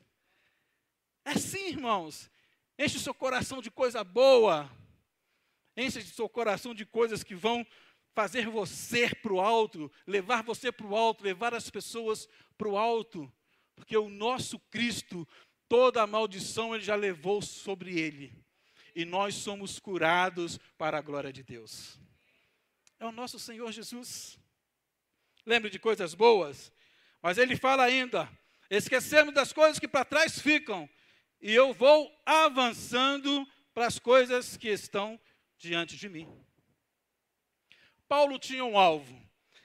É 1.23 1.31
assim, 1.31 1.67
irmãos. 1.67 2.27
Enche 2.79 2.97
o 2.97 3.01
seu 3.01 3.13
coração 3.13 3.61
de 3.61 3.69
coisa 3.69 4.03
boa. 4.03 4.69
Enche 5.75 5.99
o 5.99 6.03
seu 6.03 6.27
coração 6.27 6.73
de 6.73 6.85
coisas 6.85 7.23
que 7.23 7.35
vão 7.35 7.65
fazer 8.15 8.47
você 8.47 9.13
para 9.13 9.33
o 9.33 9.39
alto, 9.39 9.91
levar 10.07 10.41
você 10.41 10.71
para 10.71 10.87
o 10.87 10.95
alto, 10.95 11.23
levar 11.23 11.53
as 11.53 11.69
pessoas 11.69 12.27
para 12.57 12.67
o 12.67 12.75
alto. 12.77 13.31
Porque 13.77 13.95
o 13.95 14.09
nosso 14.09 14.59
Cristo, 14.71 15.25
toda 15.69 16.01
a 16.01 16.07
maldição 16.07 16.73
ele 16.73 16.83
já 16.83 16.95
levou 16.95 17.43
sobre 17.43 17.99
ele. 17.99 18.33
E 18.95 19.05
nós 19.05 19.35
somos 19.35 19.77
curados 19.77 20.57
para 20.77 20.97
a 20.97 21.01
glória 21.01 21.31
de 21.31 21.43
Deus. 21.43 21.99
É 22.99 23.05
o 23.05 23.11
nosso 23.11 23.37
Senhor 23.37 23.71
Jesus. 23.71 24.39
Lembre 25.45 25.69
de 25.69 25.77
coisas 25.77 26.15
boas, 26.15 26.73
mas 27.21 27.37
ele 27.37 27.55
fala 27.55 27.83
ainda: 27.83 28.27
esquecemos 28.69 29.33
das 29.33 29.53
coisas 29.53 29.79
que 29.79 29.87
para 29.87 30.03
trás 30.03 30.41
ficam 30.41 30.89
e 31.39 31.53
eu 31.53 31.71
vou 31.71 32.11
avançando 32.25 33.47
para 33.75 33.85
as 33.85 33.99
coisas 33.99 34.57
que 34.57 34.69
estão 34.69 35.19
diante 35.55 35.95
de 35.95 36.09
mim. 36.09 36.27
Paulo 38.07 38.39
tinha 38.39 38.65
um 38.65 38.79
alvo: 38.79 39.15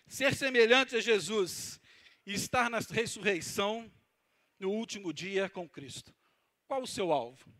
ser 0.07 0.35
semelhante 0.35 0.95
a 0.95 1.01
Jesus 1.01 1.81
e 2.27 2.35
estar 2.35 2.69
na 2.69 2.79
ressurreição 2.79 3.91
no 4.63 4.71
último 4.71 5.13
dia 5.13 5.49
com 5.49 5.69
Cristo. 5.69 6.15
Qual 6.69 6.83
o 6.83 6.87
seu 6.87 7.13
alvo? 7.13 7.53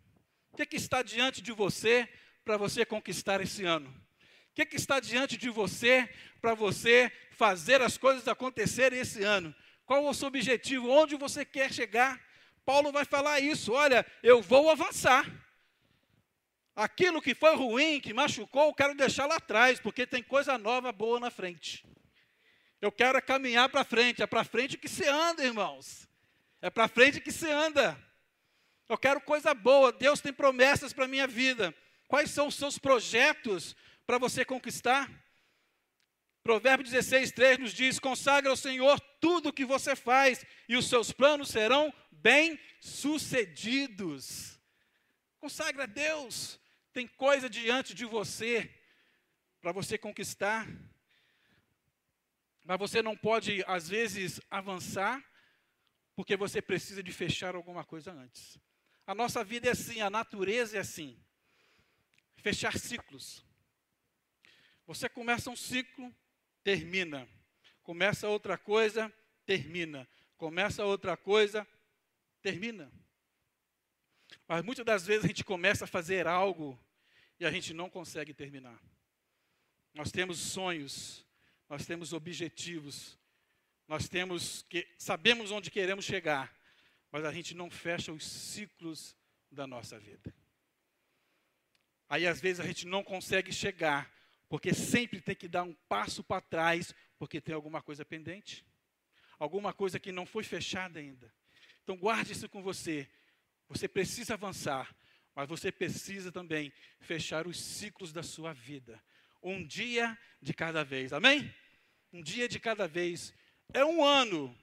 O 0.53 0.57
que, 0.57 0.63
é 0.63 0.67
que 0.67 0.77
está 0.77 1.03
diante 1.03 1.43
de 1.43 1.51
você 1.51 2.09
para 2.45 2.57
você 2.57 2.87
conquistar 2.87 3.41
esse 3.41 3.65
ano? 3.65 3.91
O 3.91 4.55
que, 4.55 4.63
é 4.63 4.65
que 4.65 4.77
está 4.77 5.01
diante 5.01 5.37
de 5.37 5.51
você 5.51 6.09
para 6.41 6.55
você 6.55 7.11
fazer 7.33 7.83
as 7.83 7.99
coisas 7.99 8.29
acontecerem 8.29 9.01
esse 9.01 9.25
ano? 9.25 9.53
Qual 9.85 10.07
o 10.07 10.15
seu 10.15 10.29
objetivo? 10.29 10.91
Onde 10.91 11.17
você 11.17 11.45
quer 11.45 11.73
chegar? 11.73 12.21
Paulo 12.65 12.93
vai 12.93 13.05
falar 13.05 13.41
isso: 13.41 13.73
olha, 13.73 14.07
eu 14.23 14.41
vou 14.41 14.71
avançar. 14.71 15.27
Aquilo 16.77 17.21
que 17.21 17.35
foi 17.35 17.57
ruim, 17.57 18.01
que 18.01 18.15
machucou, 18.15 18.69
eu 18.69 18.75
quero 18.75 18.95
deixar 18.95 19.27
lá 19.27 19.37
atrás, 19.37 19.81
porque 19.81 20.07
tem 20.07 20.23
coisa 20.23 20.57
nova, 20.57 20.93
boa 20.93 21.19
na 21.19 21.33
frente. 21.33 21.85
Eu 22.81 22.93
quero 22.93 23.21
caminhar 23.21 23.69
para 23.69 23.83
frente, 23.83 24.23
é 24.23 24.27
para 24.27 24.45
frente 24.45 24.79
que 24.79 24.89
se 24.89 25.05
anda, 25.09 25.45
irmãos. 25.45 26.12
É 26.63 26.71
para 26.71 26.89
frente 26.89 27.21
que 27.21 27.33
se 27.33 27.51
anda. 27.51 28.01
Eu 28.89 28.97
quero 28.97 29.21
coisa 29.21 29.53
boa, 29.53 29.93
Deus 29.93 30.21
tem 30.21 30.33
promessas 30.33 30.93
para 30.93 31.07
a 31.07 31.09
minha 31.09 31.27
vida. 31.27 31.75
Quais 32.07 32.31
são 32.31 32.47
os 32.47 32.55
seus 32.55 32.79
projetos 32.79 33.75
para 34.07 34.17
você 34.17 34.45
conquistar? 34.45 35.11
Provérbio 36.43 36.85
16, 36.85 37.33
3 37.33 37.59
nos 37.59 37.73
diz: 37.73 37.99
consagra 37.99 38.51
ao 38.51 38.57
Senhor 38.57 39.01
tudo 39.21 39.49
o 39.49 39.53
que 39.53 39.65
você 39.65 39.97
faz, 39.97 40.47
e 40.69 40.77
os 40.77 40.89
seus 40.89 41.11
planos 41.11 41.49
serão 41.49 41.93
bem-sucedidos. 42.11 44.61
Consagra 45.41 45.83
a 45.85 45.87
Deus. 45.87 46.61
Tem 46.93 47.09
coisa 47.09 47.49
diante 47.49 47.95
de 47.95 48.05
você 48.05 48.71
para 49.61 49.73
você 49.73 49.97
conquistar. 49.97 50.69
Mas 52.65 52.79
você 52.79 53.03
não 53.03 53.17
pode, 53.17 53.65
às 53.67 53.89
vezes, 53.89 54.41
avançar, 54.51 55.25
porque 56.15 56.37
você 56.37 56.61
precisa 56.61 57.03
de 57.03 57.13
fechar 57.13 57.55
alguma 57.55 57.85
coisa 57.85 58.13
antes. 58.13 58.59
A 59.07 59.15
nossa 59.15 59.43
vida 59.43 59.69
é 59.69 59.73
assim, 59.73 60.01
a 60.01 60.11
natureza 60.11 60.77
é 60.77 60.81
assim. 60.81 61.19
Fechar 62.37 62.79
ciclos. 62.79 63.45
Você 64.87 65.09
começa 65.09 65.51
um 65.51 65.57
ciclo, 65.57 66.15
termina. 66.63 67.29
Começa 67.83 68.29
outra 68.29 68.59
coisa, 68.59 69.13
termina. 69.47 70.09
Começa 70.37 70.85
outra 70.85 71.17
coisa, 71.17 71.67
termina. 72.41 72.93
Mas 74.47 74.63
muitas 74.63 74.85
das 74.85 75.07
vezes 75.07 75.25
a 75.25 75.29
gente 75.29 75.45
começa 75.45 75.85
a 75.85 75.89
fazer 75.89 76.27
algo 76.27 76.79
e 77.39 77.47
a 77.47 77.51
gente 77.51 77.73
não 77.73 77.89
consegue 77.89 78.35
terminar. 78.35 78.81
Nós 79.95 80.11
temos 80.11 80.39
sonhos, 80.39 81.27
nós 81.69 81.87
temos 81.87 82.13
objetivos, 82.13 83.19
nós 83.93 84.09
temos 84.09 84.65
que 84.71 84.89
sabemos 84.97 85.51
onde 85.51 85.71
queremos 85.71 86.07
chegar, 86.07 86.51
mas 87.11 87.27
a 87.27 87.31
gente 87.31 87.55
não 87.55 87.71
fecha 87.71 88.11
os 88.11 88.27
ciclos 88.27 89.15
da 89.51 89.67
nossa 89.67 89.99
vida. 89.99 90.35
Aí 92.09 92.27
às 92.27 92.41
vezes 92.41 92.59
a 92.59 92.67
gente 92.67 92.87
não 92.87 93.05
consegue 93.05 93.53
chegar, 93.53 94.11
porque 94.49 94.73
sempre 94.73 95.21
tem 95.21 95.35
que 95.35 95.47
dar 95.47 95.65
um 95.65 95.75
passo 95.91 96.25
para 96.25 96.41
trás, 96.41 96.95
porque 97.19 97.39
tem 97.39 97.55
alguma 97.55 97.83
coisa 97.83 98.03
pendente, 98.03 98.65
alguma 99.39 99.75
coisa 99.75 100.01
que 100.01 100.11
não 100.11 100.25
foi 100.25 100.43
fechada 100.43 100.99
ainda. 100.99 101.31
Então 101.83 101.95
guarde 101.95 102.33
isso 102.33 102.49
com 102.49 102.63
você. 102.63 103.07
Você 103.69 103.87
precisa 103.87 104.33
avançar, 104.33 104.97
mas 105.35 105.47
você 105.47 105.71
precisa 105.71 106.33
também 106.33 106.73
fechar 106.99 107.47
os 107.47 107.61
ciclos 107.61 108.11
da 108.11 108.23
sua 108.23 108.55
vida. 108.55 108.99
Um 109.43 109.63
dia 109.63 110.19
de 110.41 110.55
cada 110.55 110.83
vez. 110.83 111.13
Amém? 111.13 111.55
Um 112.11 112.23
dia 112.23 112.49
de 112.49 112.59
cada 112.59 112.89
vez. 112.89 113.35
É 113.73 113.85
um 113.85 114.05
ano. 114.05 114.57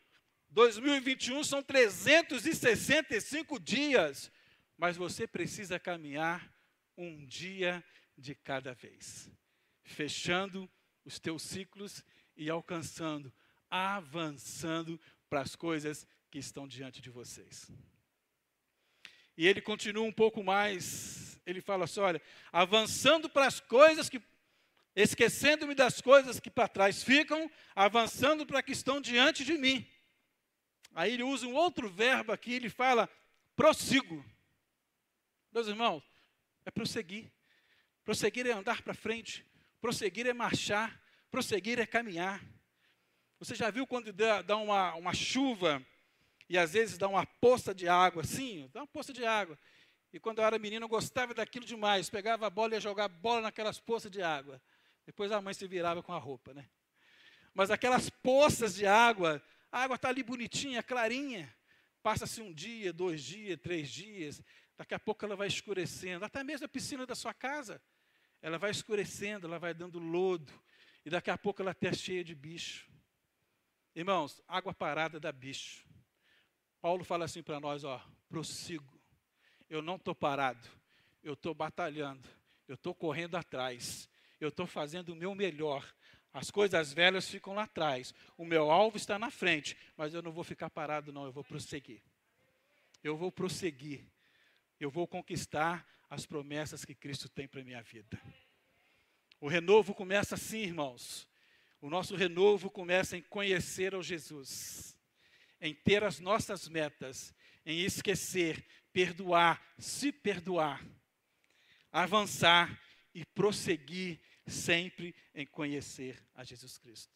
2021 0.51 1.43
são 1.43 1.63
365 1.63 3.59
dias. 3.59 4.31
Mas 4.77 4.95
você 4.95 5.27
precisa 5.27 5.79
caminhar 5.79 6.51
um 6.97 7.25
dia 7.25 7.83
de 8.17 8.35
cada 8.35 8.73
vez. 8.73 9.29
Fechando 9.83 10.69
os 11.03 11.19
teus 11.19 11.41
ciclos 11.41 12.03
e 12.37 12.49
alcançando, 12.49 13.33
avançando 13.69 14.99
para 15.29 15.41
as 15.41 15.55
coisas 15.55 16.07
que 16.29 16.39
estão 16.39 16.67
diante 16.67 17.01
de 17.01 17.09
vocês. 17.09 17.71
E 19.35 19.47
ele 19.47 19.61
continua 19.61 20.05
um 20.05 20.11
pouco 20.11 20.43
mais, 20.43 21.39
ele 21.45 21.61
fala 21.61 21.85
assim: 21.85 21.99
olha, 21.99 22.21
avançando 22.51 23.29
para 23.29 23.47
as 23.47 23.59
coisas 23.59 24.09
que, 24.09 24.21
esquecendo-me 25.01 25.75
das 25.75 26.01
coisas 26.01 26.39
que 26.39 26.49
para 26.49 26.67
trás 26.67 27.03
ficam, 27.03 27.49
avançando 27.75 28.45
para 28.45 28.61
que 28.61 28.71
estão 28.71 28.99
diante 28.99 29.45
de 29.45 29.53
mim. 29.53 29.87
Aí 30.93 31.13
ele 31.13 31.23
usa 31.23 31.47
um 31.47 31.53
outro 31.53 31.89
verbo 31.89 32.31
aqui, 32.31 32.53
ele 32.53 32.69
fala, 32.69 33.09
prossigo. 33.55 34.25
Meus 35.51 35.67
irmãos, 35.67 36.03
é 36.65 36.71
prosseguir. 36.71 37.31
Prosseguir 38.03 38.47
é 38.47 38.51
andar 38.51 38.81
para 38.81 38.93
frente, 38.93 39.45
prosseguir 39.79 40.25
é 40.25 40.33
marchar, 40.33 40.99
prosseguir 41.29 41.79
é 41.79 41.85
caminhar. 41.85 42.43
Você 43.39 43.55
já 43.55 43.69
viu 43.69 43.85
quando 43.85 44.11
dá, 44.11 44.41
dá 44.41 44.57
uma, 44.57 44.95
uma 44.95 45.13
chuva 45.13 45.85
e 46.49 46.57
às 46.57 46.73
vezes 46.73 46.97
dá 46.97 47.07
uma 47.07 47.25
poça 47.25 47.73
de 47.73 47.87
água, 47.87 48.23
sim, 48.23 48.69
dá 48.73 48.81
uma 48.81 48.87
poça 48.87 49.13
de 49.13 49.23
água. 49.23 49.57
E 50.11 50.19
quando 50.19 50.39
eu 50.39 50.45
era 50.45 50.57
menino, 50.57 50.85
eu 50.85 50.89
gostava 50.89 51.33
daquilo 51.33 51.65
demais. 51.65 52.09
Pegava 52.09 52.47
a 52.47 52.49
bola 52.49 52.73
e 52.73 52.75
ia 52.77 52.81
jogar 52.81 53.07
bola 53.07 53.41
naquelas 53.41 53.79
poças 53.79 54.09
de 54.09 54.21
água. 54.21 54.59
Depois 55.09 55.31
a 55.31 55.41
mãe 55.41 55.55
se 55.55 55.67
virava 55.67 56.03
com 56.03 56.13
a 56.13 56.19
roupa, 56.19 56.53
né? 56.53 56.69
Mas 57.51 57.71
aquelas 57.71 58.11
poças 58.11 58.75
de 58.75 58.85
água, 58.85 59.41
a 59.71 59.81
água 59.81 59.95
está 59.95 60.09
ali 60.09 60.21
bonitinha, 60.21 60.83
clarinha. 60.83 61.51
Passa-se 62.03 62.39
um 62.43 62.53
dia, 62.53 62.93
dois 62.93 63.23
dias, 63.23 63.59
três 63.59 63.89
dias. 63.89 64.39
Daqui 64.77 64.93
a 64.93 64.99
pouco 64.99 65.25
ela 65.25 65.35
vai 65.35 65.47
escurecendo. 65.47 66.23
Até 66.23 66.43
mesmo 66.43 66.67
a 66.67 66.69
piscina 66.69 67.07
da 67.07 67.15
sua 67.15 67.33
casa. 67.33 67.81
Ela 68.39 68.59
vai 68.59 68.69
escurecendo, 68.69 69.47
ela 69.47 69.57
vai 69.57 69.73
dando 69.73 69.97
lodo. 69.97 70.53
E 71.03 71.09
daqui 71.09 71.31
a 71.31 71.37
pouco 71.39 71.63
ela 71.63 71.71
está 71.71 71.91
cheia 71.91 72.23
de 72.23 72.35
bicho. 72.35 72.87
Irmãos, 73.95 74.39
água 74.47 74.75
parada 74.75 75.19
dá 75.19 75.31
bicho. 75.31 75.87
Paulo 76.79 77.03
fala 77.03 77.25
assim 77.25 77.41
para 77.41 77.59
nós, 77.59 77.83
ó, 77.83 77.99
prossigo. 78.29 79.01
Eu 79.67 79.81
não 79.81 79.95
estou 79.95 80.13
parado, 80.13 80.69
eu 81.23 81.33
estou 81.33 81.55
batalhando, 81.55 82.29
eu 82.67 82.75
estou 82.75 82.93
correndo 82.93 83.37
atrás, 83.37 84.07
eu 84.39 84.49
estou 84.49 84.65
fazendo 84.65 85.09
o 85.09 85.15
meu 85.15 85.35
melhor. 85.35 85.85
As 86.31 86.51
coisas 86.51 86.93
velhas 86.93 87.27
ficam 87.27 87.53
lá 87.53 87.63
atrás, 87.63 88.13
o 88.37 88.45
meu 88.45 88.69
alvo 88.69 88.97
está 88.97 89.17
na 89.17 89.31
frente, 89.31 89.75
mas 89.97 90.13
eu 90.13 90.21
não 90.21 90.31
vou 90.31 90.43
ficar 90.43 90.69
parado, 90.69 91.11
não, 91.11 91.25
eu 91.25 91.31
vou 91.31 91.43
prosseguir. 91.43 92.01
Eu 93.03 93.17
vou 93.17 93.31
prosseguir, 93.31 94.05
eu 94.79 94.91
vou 94.91 95.07
conquistar 95.07 95.87
as 96.09 96.25
promessas 96.25 96.85
que 96.85 96.93
Cristo 96.93 97.27
tem 97.29 97.47
para 97.47 97.61
a 97.61 97.63
minha 97.63 97.81
vida. 97.81 98.21
O 99.41 99.47
renovo 99.47 99.93
começa 99.93 100.35
assim, 100.35 100.59
irmãos. 100.59 101.27
O 101.81 101.89
nosso 101.89 102.15
renovo 102.15 102.69
começa 102.69 103.15
em 103.15 103.21
conhecer 103.21 103.95
ao 103.95 104.03
Jesus, 104.03 104.97
em 105.61 105.73
ter 105.73 106.03
as 106.03 106.19
nossas 106.19 106.67
metas, 106.67 107.33
em 107.65 107.79
esquecer, 107.81 108.65
perdoar, 108.91 109.63
se 109.77 110.11
perdoar, 110.11 110.85
avançar 111.91 112.77
e 113.13 113.25
prosseguir 113.25 114.19
sempre 114.49 115.15
em 115.33 115.45
conhecer 115.45 116.23
a 116.33 116.43
Jesus 116.43 116.77
Cristo. 116.77 117.13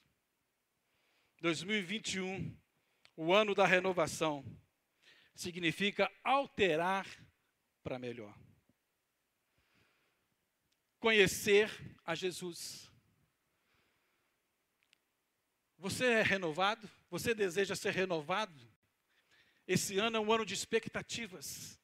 2021, 1.41 2.57
o 3.15 3.33
ano 3.33 3.53
da 3.53 3.65
renovação, 3.65 4.45
significa 5.35 6.11
alterar 6.23 7.05
para 7.81 7.99
melhor. 7.99 8.37
Conhecer 10.99 11.69
a 12.05 12.15
Jesus. 12.15 12.89
Você 15.77 16.05
é 16.05 16.21
renovado? 16.21 16.89
Você 17.09 17.35
deseja 17.35 17.75
ser 17.75 17.91
renovado? 17.91 18.57
Esse 19.67 19.97
ano 19.97 20.17
é 20.17 20.19
um 20.19 20.31
ano 20.31 20.45
de 20.45 20.53
expectativas. 20.53 21.79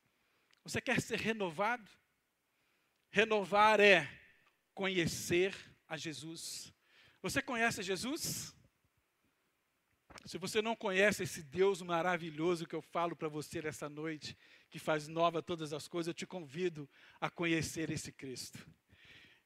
Você 0.64 0.80
quer 0.80 1.02
ser 1.02 1.20
renovado? 1.20 1.90
Renovar 3.10 3.80
é 3.80 4.19
conhecer 4.80 5.54
a 5.90 5.98
Jesus. 5.98 6.74
Você 7.22 7.42
conhece 7.42 7.84
Jesus? 7.84 8.56
Se 10.24 10.38
você 10.38 10.62
não 10.62 10.74
conhece 10.74 11.24
esse 11.24 11.44
Deus 11.44 11.82
maravilhoso 11.82 12.66
que 12.66 12.76
eu 12.76 12.82
falo 12.82 13.14
para 13.14 13.28
você 13.28 13.62
nessa 13.62 13.90
noite, 13.90 14.38
que 14.70 14.80
faz 14.80 15.06
nova 15.10 15.42
todas 15.42 15.74
as 15.74 15.86
coisas, 15.86 16.08
eu 16.08 16.14
te 16.14 16.26
convido 16.26 16.90
a 17.20 17.30
conhecer 17.30 17.90
esse 17.92 18.10
Cristo. 18.10 18.66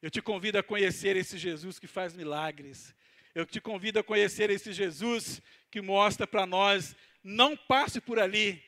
Eu 0.04 0.12
te 0.12 0.22
convido 0.22 0.60
a 0.60 0.64
conhecer 0.64 1.16
esse 1.16 1.36
Jesus 1.36 1.80
que 1.80 1.88
faz 1.88 2.14
milagres. 2.14 2.94
Eu 3.34 3.44
te 3.44 3.60
convido 3.60 3.98
a 3.98 4.04
conhecer 4.04 4.52
esse 4.52 4.72
Jesus 4.72 5.42
que 5.72 5.82
mostra 5.82 6.28
para 6.28 6.46
nós 6.46 6.96
não 7.24 7.58
passe 7.58 8.00
por 8.00 8.20
ali. 8.20 8.64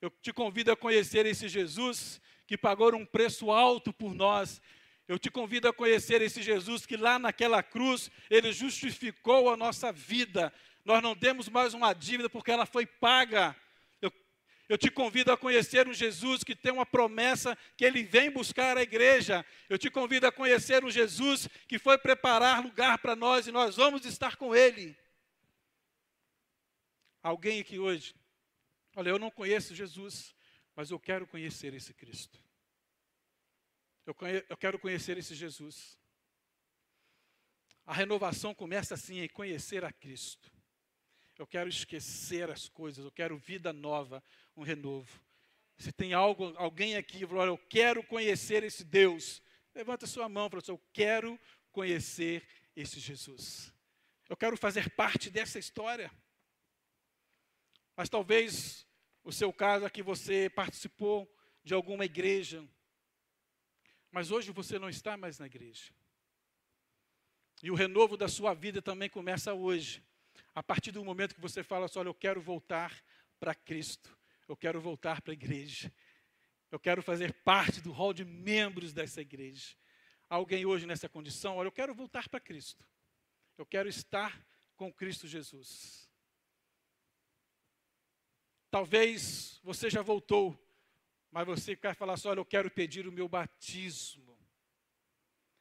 Eu 0.00 0.10
te 0.10 0.32
convido 0.32 0.72
a 0.72 0.76
conhecer 0.76 1.26
esse 1.26 1.48
Jesus 1.48 2.20
que 2.44 2.58
pagou 2.58 2.92
um 2.92 3.06
preço 3.06 3.52
alto 3.52 3.92
por 3.92 4.12
nós. 4.12 4.60
Eu 5.08 5.18
te 5.18 5.30
convido 5.30 5.68
a 5.68 5.72
conhecer 5.72 6.22
esse 6.22 6.42
Jesus 6.42 6.86
que 6.86 6.96
lá 6.96 7.18
naquela 7.18 7.62
cruz, 7.62 8.10
ele 8.30 8.52
justificou 8.52 9.50
a 9.50 9.56
nossa 9.56 9.92
vida. 9.92 10.52
Nós 10.84 11.02
não 11.02 11.14
temos 11.14 11.48
mais 11.48 11.74
uma 11.74 11.92
dívida 11.92 12.30
porque 12.30 12.50
ela 12.50 12.64
foi 12.64 12.86
paga. 12.86 13.56
Eu, 14.00 14.12
eu 14.68 14.78
te 14.78 14.90
convido 14.90 15.32
a 15.32 15.36
conhecer 15.36 15.88
um 15.88 15.92
Jesus 15.92 16.44
que 16.44 16.54
tem 16.54 16.72
uma 16.72 16.86
promessa 16.86 17.58
que 17.76 17.84
ele 17.84 18.04
vem 18.04 18.30
buscar 18.30 18.76
a 18.76 18.82
igreja. 18.82 19.44
Eu 19.68 19.76
te 19.76 19.90
convido 19.90 20.26
a 20.26 20.32
conhecer 20.32 20.84
um 20.84 20.90
Jesus 20.90 21.48
que 21.66 21.78
foi 21.78 21.98
preparar 21.98 22.62
lugar 22.62 22.98
para 22.98 23.16
nós 23.16 23.46
e 23.46 23.52
nós 23.52 23.76
vamos 23.76 24.06
estar 24.06 24.36
com 24.36 24.54
ele. 24.54 24.96
Alguém 27.22 27.60
aqui 27.60 27.78
hoje, 27.78 28.14
olha, 28.96 29.10
eu 29.10 29.18
não 29.18 29.30
conheço 29.30 29.74
Jesus, 29.74 30.34
mas 30.74 30.90
eu 30.90 30.98
quero 30.98 31.26
conhecer 31.26 31.74
esse 31.74 31.92
Cristo. 31.94 32.42
Eu, 34.04 34.14
conhe, 34.14 34.44
eu 34.48 34.56
quero 34.56 34.78
conhecer 34.78 35.16
esse 35.16 35.34
Jesus. 35.34 35.98
A 37.86 37.92
renovação 37.92 38.54
começa 38.54 38.94
assim, 38.94 39.20
em 39.20 39.28
conhecer 39.28 39.84
a 39.84 39.92
Cristo. 39.92 40.52
Eu 41.38 41.46
quero 41.46 41.68
esquecer 41.68 42.50
as 42.50 42.68
coisas, 42.68 43.04
eu 43.04 43.10
quero 43.10 43.36
vida 43.36 43.72
nova, 43.72 44.22
um 44.56 44.62
renovo. 44.62 45.20
Se 45.78 45.90
tem 45.90 46.12
algo, 46.12 46.54
alguém 46.56 46.96
aqui, 46.96 47.24
olha, 47.24 47.48
eu 47.48 47.58
quero 47.58 48.02
conhecer 48.04 48.62
esse 48.62 48.84
Deus, 48.84 49.42
levanta 49.74 50.06
sua 50.06 50.28
mão 50.28 50.48
fala 50.48 50.62
assim, 50.62 50.72
eu 50.72 50.82
quero 50.92 51.40
conhecer 51.72 52.46
esse 52.76 53.00
Jesus. 53.00 53.72
Eu 54.28 54.36
quero 54.36 54.56
fazer 54.56 54.90
parte 54.90 55.30
dessa 55.30 55.58
história. 55.58 56.10
Mas 57.96 58.08
talvez 58.08 58.86
o 59.24 59.32
seu 59.32 59.52
caso 59.52 59.84
é 59.84 59.90
que 59.90 60.02
você 60.02 60.50
participou 60.50 61.30
de 61.64 61.74
alguma 61.74 62.04
igreja, 62.04 62.66
mas 64.12 64.30
hoje 64.30 64.52
você 64.52 64.78
não 64.78 64.90
está 64.90 65.16
mais 65.16 65.38
na 65.38 65.46
igreja. 65.46 65.90
E 67.62 67.70
o 67.70 67.74
renovo 67.74 68.16
da 68.16 68.28
sua 68.28 68.52
vida 68.52 68.82
também 68.82 69.08
começa 69.08 69.54
hoje. 69.54 70.04
A 70.54 70.62
partir 70.62 70.92
do 70.92 71.02
momento 71.02 71.34
que 71.34 71.40
você 71.40 71.62
fala 71.62 71.86
assim, 71.86 71.98
olha, 71.98 72.08
eu 72.08 72.14
quero 72.14 72.40
voltar 72.40 73.02
para 73.40 73.54
Cristo. 73.54 74.16
Eu 74.46 74.56
quero 74.56 74.80
voltar 74.80 75.22
para 75.22 75.32
a 75.32 75.34
igreja. 75.34 75.90
Eu 76.70 76.78
quero 76.78 77.02
fazer 77.02 77.32
parte 77.42 77.80
do 77.80 77.90
hall 77.90 78.12
de 78.12 78.24
membros 78.24 78.92
dessa 78.92 79.20
igreja. 79.20 79.74
Alguém 80.28 80.66
hoje 80.66 80.86
nessa 80.86 81.08
condição, 81.08 81.56
olha, 81.56 81.68
eu 81.68 81.72
quero 81.72 81.94
voltar 81.94 82.28
para 82.28 82.40
Cristo. 82.40 82.86
Eu 83.56 83.64
quero 83.64 83.88
estar 83.88 84.44
com 84.76 84.92
Cristo 84.92 85.26
Jesus. 85.26 86.10
Talvez 88.70 89.60
você 89.62 89.88
já 89.88 90.02
voltou, 90.02 90.58
mas 91.32 91.46
você 91.46 91.74
quer 91.74 91.96
falar 91.96 92.12
assim: 92.12 92.28
olha, 92.28 92.40
eu 92.40 92.44
quero 92.44 92.70
pedir 92.70 93.08
o 93.08 93.12
meu 93.12 93.28
batismo. 93.28 94.38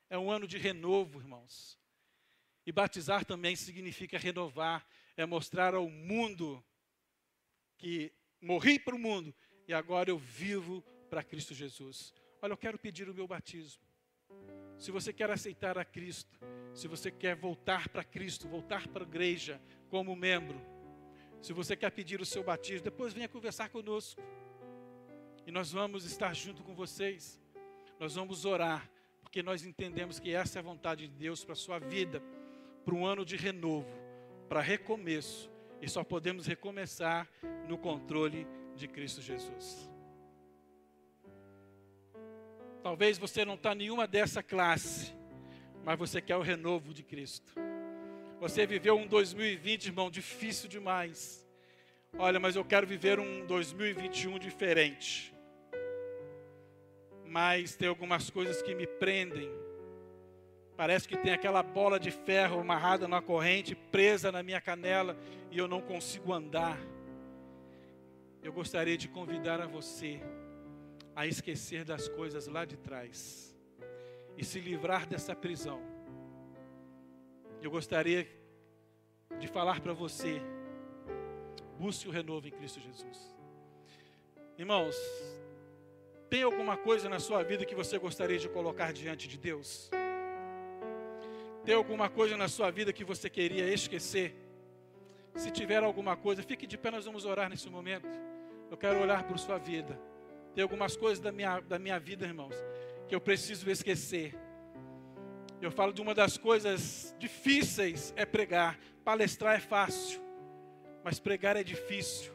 É 0.09 0.17
um 0.17 0.29
ano 0.29 0.45
de 0.45 0.57
renovo, 0.57 1.19
irmãos. 1.19 1.79
E 2.65 2.71
batizar 2.71 3.25
também 3.25 3.55
significa 3.55 4.19
renovar, 4.19 4.85
é 5.15 5.25
mostrar 5.25 5.73
ao 5.73 5.89
mundo 5.89 6.63
que 7.77 8.13
morri 8.39 8.77
para 8.77 8.95
o 8.95 8.99
mundo 8.99 9.33
e 9.67 9.73
agora 9.73 10.09
eu 10.09 10.17
vivo 10.17 10.83
para 11.09 11.23
Cristo 11.23 11.55
Jesus. 11.55 12.13
Olha, 12.41 12.51
eu 12.51 12.57
quero 12.57 12.77
pedir 12.77 13.09
o 13.09 13.13
meu 13.13 13.27
batismo. 13.27 13.81
Se 14.77 14.91
você 14.91 15.13
quer 15.13 15.31
aceitar 15.31 15.77
a 15.77 15.85
Cristo, 15.85 16.39
se 16.73 16.87
você 16.87 17.09
quer 17.09 17.35
voltar 17.35 17.87
para 17.89 18.03
Cristo, 18.03 18.47
voltar 18.47 18.87
para 18.87 19.03
a 19.03 19.07
igreja 19.07 19.61
como 19.89 20.15
membro, 20.15 20.59
se 21.41 21.53
você 21.53 21.75
quer 21.75 21.89
pedir 21.91 22.21
o 22.21 22.25
seu 22.25 22.43
batismo, 22.43 22.83
depois 22.83 23.13
venha 23.13 23.27
conversar 23.29 23.69
conosco. 23.69 24.21
E 25.45 25.51
nós 25.51 25.71
vamos 25.71 26.05
estar 26.05 26.33
junto 26.35 26.63
com 26.63 26.75
vocês. 26.75 27.39
Nós 27.99 28.15
vamos 28.15 28.45
orar, 28.45 28.89
porque 29.21 29.43
nós 29.43 29.63
entendemos 29.63 30.19
que 30.19 30.33
essa 30.33 30.57
é 30.57 30.59
a 30.59 30.63
vontade 30.63 31.07
de 31.07 31.13
Deus 31.13 31.43
para 31.43 31.53
a 31.53 31.55
sua 31.55 31.79
vida, 31.79 32.21
para 32.83 32.95
um 32.95 33.05
ano 33.05 33.23
de 33.23 33.35
renovo, 33.35 33.89
para 34.49 34.61
recomeço. 34.61 35.51
E 35.81 35.89
só 35.89 36.03
podemos 36.03 36.45
recomeçar 36.45 37.27
no 37.67 37.77
controle 37.77 38.47
de 38.75 38.87
Cristo 38.87 39.21
Jesus. 39.21 39.89
Talvez 42.83 43.17
você 43.17 43.45
não 43.45 43.53
está 43.53 43.75
nenhuma 43.75 44.07
dessa 44.07 44.41
classe, 44.41 45.13
mas 45.83 45.97
você 45.97 46.21
quer 46.21 46.35
o 46.35 46.41
renovo 46.41 46.93
de 46.93 47.03
Cristo. 47.03 47.53
Você 48.39 48.65
viveu 48.65 48.97
um 48.97 49.05
2020, 49.05 49.85
irmão, 49.85 50.09
difícil 50.09 50.67
demais. 50.67 51.47
Olha, 52.17 52.39
mas 52.39 52.55
eu 52.55 52.65
quero 52.65 52.87
viver 52.87 53.19
um 53.19 53.45
2021 53.45 54.39
diferente. 54.39 55.30
Mas 57.31 57.75
tem 57.75 57.87
algumas 57.87 58.29
coisas 58.29 58.61
que 58.61 58.75
me 58.75 58.85
prendem. 58.85 59.49
Parece 60.75 61.07
que 61.07 61.15
tem 61.15 61.31
aquela 61.31 61.63
bola 61.63 61.99
de 61.99 62.11
ferro 62.11 62.59
amarrada 62.59 63.07
na 63.07 63.21
corrente, 63.21 63.73
presa 63.73 64.31
na 64.31 64.43
minha 64.43 64.59
canela, 64.59 65.17
e 65.49 65.57
eu 65.57 65.67
não 65.67 65.81
consigo 65.81 66.33
andar. 66.33 66.77
Eu 68.43 68.51
gostaria 68.51 68.97
de 68.97 69.07
convidar 69.07 69.61
a 69.61 69.67
você 69.67 70.19
a 71.15 71.25
esquecer 71.25 71.85
das 71.85 72.09
coisas 72.09 72.47
lá 72.47 72.65
de 72.65 72.75
trás 72.77 73.55
e 74.37 74.43
se 74.43 74.59
livrar 74.59 75.05
dessa 75.07 75.35
prisão 75.35 75.91
eu 77.61 77.69
gostaria 77.69 78.27
de 79.39 79.47
falar 79.47 79.79
para 79.81 79.93
você: 79.93 80.41
busque 81.77 82.07
o 82.07 82.11
renovo 82.11 82.47
em 82.47 82.51
Cristo 82.51 82.79
Jesus. 82.79 83.35
Irmãos, 84.57 84.95
Tem 86.31 86.43
alguma 86.43 86.77
coisa 86.77 87.09
na 87.09 87.19
sua 87.19 87.43
vida 87.43 87.65
que 87.65 87.75
você 87.75 87.99
gostaria 87.99 88.39
de 88.39 88.47
colocar 88.47 88.93
diante 88.93 89.27
de 89.27 89.37
Deus? 89.37 89.91
Tem 91.65 91.75
alguma 91.75 92.09
coisa 92.09 92.37
na 92.37 92.47
sua 92.47 92.71
vida 92.71 92.93
que 92.93 93.03
você 93.03 93.29
queria 93.29 93.67
esquecer? 93.67 94.33
Se 95.35 95.51
tiver 95.51 95.83
alguma 95.83 96.15
coisa, 96.15 96.41
fique 96.41 96.65
de 96.65 96.77
pé, 96.77 96.89
nós 96.89 97.03
vamos 97.03 97.25
orar 97.25 97.49
nesse 97.49 97.69
momento. 97.69 98.07
Eu 98.69 98.77
quero 98.77 99.01
olhar 99.01 99.23
por 99.23 99.37
sua 99.37 99.57
vida. 99.57 99.99
Tem 100.55 100.61
algumas 100.61 100.95
coisas 100.95 101.19
da 101.19 101.33
minha, 101.33 101.59
da 101.59 101.77
minha 101.77 101.99
vida, 101.99 102.25
irmãos, 102.25 102.55
que 103.09 103.13
eu 103.13 103.19
preciso 103.19 103.69
esquecer. 103.69 104.33
Eu 105.61 105.69
falo 105.69 105.91
de 105.91 106.01
uma 106.01 106.15
das 106.15 106.37
coisas 106.37 107.13
difíceis 107.19 108.13
é 108.15 108.25
pregar. 108.25 108.79
Palestrar 109.03 109.57
é 109.57 109.59
fácil, 109.59 110.21
mas 111.03 111.19
pregar 111.19 111.57
é 111.57 111.63
difícil. 111.63 112.31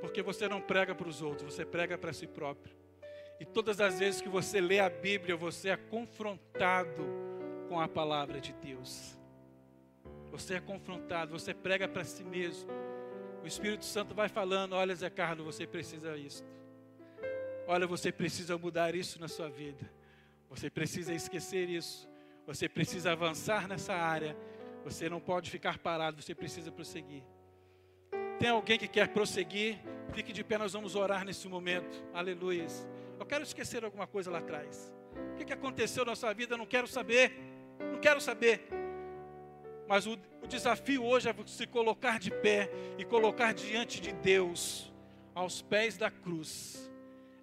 Porque 0.00 0.22
você 0.22 0.48
não 0.48 0.60
prega 0.60 0.94
para 0.94 1.08
os 1.08 1.22
outros, 1.22 1.54
você 1.54 1.64
prega 1.64 1.96
para 1.96 2.12
si 2.12 2.26
próprio. 2.26 2.74
E 3.38 3.44
todas 3.44 3.80
as 3.80 3.98
vezes 3.98 4.20
que 4.20 4.28
você 4.28 4.60
lê 4.60 4.80
a 4.80 4.88
Bíblia, 4.88 5.36
você 5.36 5.70
é 5.70 5.76
confrontado 5.76 7.04
com 7.68 7.80
a 7.80 7.88
palavra 7.88 8.40
de 8.40 8.52
Deus. 8.54 9.18
Você 10.30 10.54
é 10.54 10.60
confrontado, 10.60 11.32
você 11.32 11.52
prega 11.52 11.86
para 11.86 12.04
si 12.04 12.24
mesmo. 12.24 12.70
O 13.42 13.46
Espírito 13.46 13.84
Santo 13.84 14.14
vai 14.14 14.28
falando: 14.28 14.74
olha, 14.74 14.94
Zé 14.94 15.10
Carlos, 15.10 15.44
você 15.44 15.66
precisa 15.66 16.16
isso. 16.16 16.44
Olha, 17.66 17.86
você 17.86 18.12
precisa 18.12 18.56
mudar 18.56 18.94
isso 18.94 19.20
na 19.20 19.28
sua 19.28 19.48
vida. 19.48 19.90
Você 20.48 20.70
precisa 20.70 21.12
esquecer 21.12 21.68
isso. 21.68 22.08
Você 22.46 22.68
precisa 22.68 23.12
avançar 23.12 23.66
nessa 23.68 23.94
área. 23.94 24.36
Você 24.84 25.08
não 25.08 25.20
pode 25.20 25.50
ficar 25.50 25.78
parado, 25.78 26.22
você 26.22 26.34
precisa 26.34 26.70
prosseguir. 26.70 27.24
Tem 28.38 28.50
alguém 28.50 28.78
que 28.78 28.88
quer 28.88 29.08
prosseguir? 29.08 29.78
Fique 30.12 30.32
de 30.32 30.44
pé, 30.44 30.58
nós 30.58 30.72
vamos 30.72 30.94
orar 30.94 31.24
nesse 31.24 31.48
momento. 31.48 32.04
Aleluia. 32.12 32.66
Eu 33.18 33.26
quero 33.26 33.42
esquecer 33.42 33.84
alguma 33.84 34.06
coisa 34.06 34.30
lá 34.30 34.38
atrás. 34.38 34.92
O 35.32 35.44
que 35.44 35.52
aconteceu 35.52 36.04
na 36.04 36.14
sua 36.14 36.32
vida? 36.32 36.54
Eu 36.54 36.58
não 36.58 36.66
quero 36.66 36.86
saber. 36.86 37.32
Não 37.78 37.98
quero 38.00 38.20
saber. 38.20 38.68
Mas 39.88 40.06
o, 40.06 40.18
o 40.42 40.46
desafio 40.46 41.04
hoje 41.04 41.28
é 41.28 41.34
se 41.46 41.66
colocar 41.66 42.18
de 42.18 42.30
pé 42.30 42.70
e 42.98 43.04
colocar 43.04 43.54
diante 43.54 44.00
de 44.00 44.12
Deus, 44.12 44.92
aos 45.34 45.62
pés 45.62 45.96
da 45.96 46.10
cruz. 46.10 46.90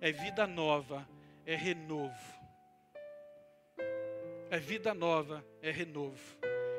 É 0.01 0.11
vida 0.11 0.45
nova, 0.45 1.07
é 1.45 1.55
renovo 1.55 2.43
é 4.53 4.59
vida 4.59 4.93
nova, 4.93 5.43
é 5.63 5.71
renovo, 5.71 6.21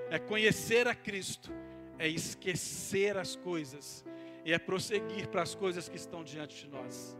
é 0.08 0.16
conhecer 0.16 0.86
a 0.86 0.94
Cristo, 0.94 1.50
é 1.98 2.08
esquecer 2.08 3.16
as 3.16 3.36
coisas 3.36 4.04
e 4.44 4.52
é 4.52 4.58
prosseguir 4.58 5.28
para 5.28 5.42
as 5.42 5.54
coisas 5.54 5.88
que 5.88 5.96
estão 5.96 6.22
diante 6.22 6.64
de 6.64 6.70
nós. 6.70 7.16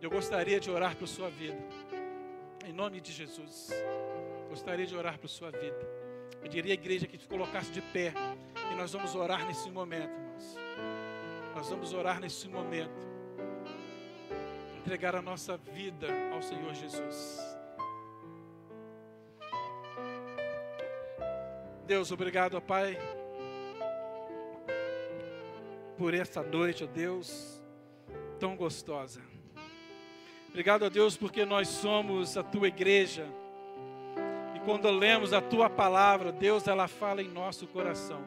Eu 0.00 0.10
gostaria 0.10 0.60
de 0.60 0.70
orar 0.70 0.96
por 0.96 1.08
sua 1.08 1.28
vida, 1.28 1.58
em 2.66 2.72
nome 2.72 3.00
de 3.00 3.12
Jesus. 3.12 3.70
Gostaria 4.48 4.86
de 4.86 4.96
orar 4.96 5.18
por 5.18 5.28
sua 5.28 5.50
vida. 5.50 5.98
Pediria 6.40 6.72
à 6.72 6.74
igreja 6.74 7.06
que 7.06 7.18
te 7.18 7.26
colocasse 7.26 7.70
de 7.70 7.82
pé 7.82 8.12
e 8.70 8.74
nós 8.76 8.92
vamos 8.92 9.14
orar 9.14 9.46
nesse 9.46 9.68
momento, 9.70 10.12
irmãos. 10.12 10.56
Nós 11.54 11.68
vamos 11.68 11.92
orar 11.92 12.20
nesse 12.20 12.48
momento. 12.48 13.06
Entregar 14.78 15.16
a 15.16 15.20
nossa 15.20 15.56
vida 15.56 16.06
ao 16.32 16.40
Senhor 16.40 16.72
Jesus. 16.74 17.58
Deus, 21.84 22.12
obrigado, 22.12 22.60
Pai, 22.60 22.98
por 25.98 26.14
esta 26.14 26.42
noite, 26.44 26.84
ó 26.84 26.86
Deus, 26.86 27.60
tão 28.38 28.56
gostosa. 28.56 29.20
Obrigado, 30.48 30.84
ó 30.84 30.88
Deus, 30.88 31.16
porque 31.16 31.44
nós 31.44 31.66
somos 31.66 32.36
a 32.36 32.42
tua 32.44 32.68
igreja. 32.68 33.26
E 34.54 34.60
quando 34.60 34.88
lemos 34.90 35.32
a 35.32 35.40
tua 35.40 35.68
palavra, 35.68 36.30
Deus, 36.30 36.68
ela 36.68 36.86
fala 36.86 37.20
em 37.20 37.28
nosso 37.28 37.66
coração. 37.66 38.22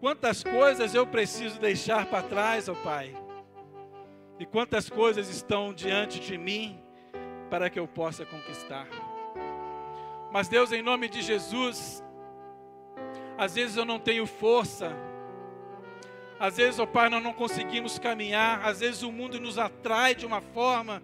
Quantas 0.00 0.42
coisas 0.42 0.94
eu 0.94 1.06
preciso 1.06 1.60
deixar 1.60 2.06
para 2.06 2.26
trás, 2.26 2.66
ó 2.70 2.74
Pai. 2.74 3.14
E 4.38 4.46
quantas 4.46 4.88
coisas 4.88 5.28
estão 5.28 5.74
diante 5.74 6.18
de 6.18 6.38
mim 6.38 6.82
para 7.50 7.68
que 7.68 7.78
eu 7.78 7.86
possa 7.86 8.24
conquistar. 8.24 8.88
Mas 10.32 10.48
Deus, 10.48 10.72
em 10.72 10.80
nome 10.80 11.10
de 11.10 11.20
Jesus, 11.20 12.02
às 13.36 13.54
vezes 13.54 13.76
eu 13.76 13.84
não 13.84 13.98
tenho 13.98 14.26
força, 14.26 14.96
às 16.40 16.56
vezes, 16.56 16.80
ó 16.80 16.84
oh 16.84 16.86
Pai, 16.86 17.10
nós 17.10 17.22
não 17.22 17.34
conseguimos 17.34 17.98
caminhar, 17.98 18.66
às 18.66 18.80
vezes 18.80 19.02
o 19.02 19.12
mundo 19.12 19.38
nos 19.38 19.58
atrai 19.58 20.14
de 20.14 20.24
uma 20.24 20.40
forma 20.40 21.02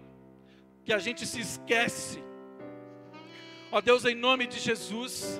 que 0.83 0.91
a 0.91 0.97
gente 0.97 1.27
se 1.27 1.39
esquece. 1.39 2.23
Ó 3.71 3.77
oh 3.77 3.81
Deus, 3.81 4.03
em 4.03 4.15
nome 4.15 4.47
de 4.47 4.59
Jesus, 4.59 5.39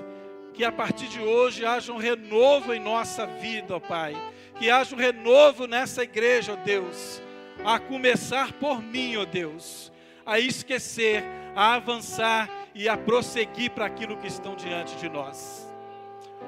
que 0.54 0.64
a 0.64 0.70
partir 0.70 1.08
de 1.08 1.20
hoje 1.20 1.66
haja 1.66 1.92
um 1.92 1.96
renovo 1.96 2.72
em 2.72 2.78
nossa 2.78 3.26
vida, 3.26 3.74
ó 3.74 3.80
Pai. 3.80 4.14
Que 4.56 4.70
haja 4.70 4.94
um 4.94 4.98
renovo 4.98 5.66
nessa 5.66 6.04
igreja, 6.04 6.52
ó 6.52 6.56
Deus. 6.64 7.20
A 7.64 7.80
começar 7.80 8.52
por 8.52 8.80
mim, 8.80 9.16
ó 9.16 9.24
Deus. 9.24 9.90
A 10.24 10.38
esquecer, 10.38 11.24
a 11.56 11.74
avançar 11.74 12.48
e 12.72 12.88
a 12.88 12.96
prosseguir 12.96 13.72
para 13.72 13.86
aquilo 13.86 14.16
que 14.16 14.28
estão 14.28 14.54
diante 14.54 14.94
de 14.94 15.08
nós. 15.08 15.68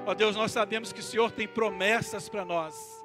Ó 0.06 0.14
Deus, 0.14 0.36
nós 0.36 0.52
sabemos 0.52 0.92
que 0.92 1.00
o 1.00 1.02
Senhor 1.02 1.32
tem 1.32 1.48
promessas 1.48 2.28
para 2.28 2.44
nós. 2.44 2.99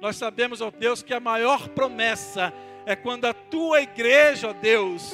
Nós 0.00 0.16
sabemos, 0.16 0.60
ó 0.60 0.70
Deus, 0.70 1.02
que 1.02 1.12
a 1.12 1.20
maior 1.20 1.68
promessa 1.68 2.52
é 2.86 2.96
quando 2.96 3.26
a 3.26 3.34
tua 3.34 3.82
igreja, 3.82 4.48
ó 4.48 4.52
Deus, 4.52 5.12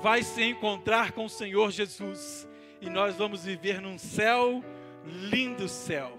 vai 0.00 0.22
se 0.22 0.42
encontrar 0.42 1.12
com 1.12 1.24
o 1.24 1.30
Senhor 1.30 1.70
Jesus 1.70 2.48
e 2.80 2.88
nós 2.88 3.16
vamos 3.16 3.44
viver 3.44 3.80
num 3.80 3.98
céu, 3.98 4.64
lindo 5.04 5.68
céu. 5.68 6.16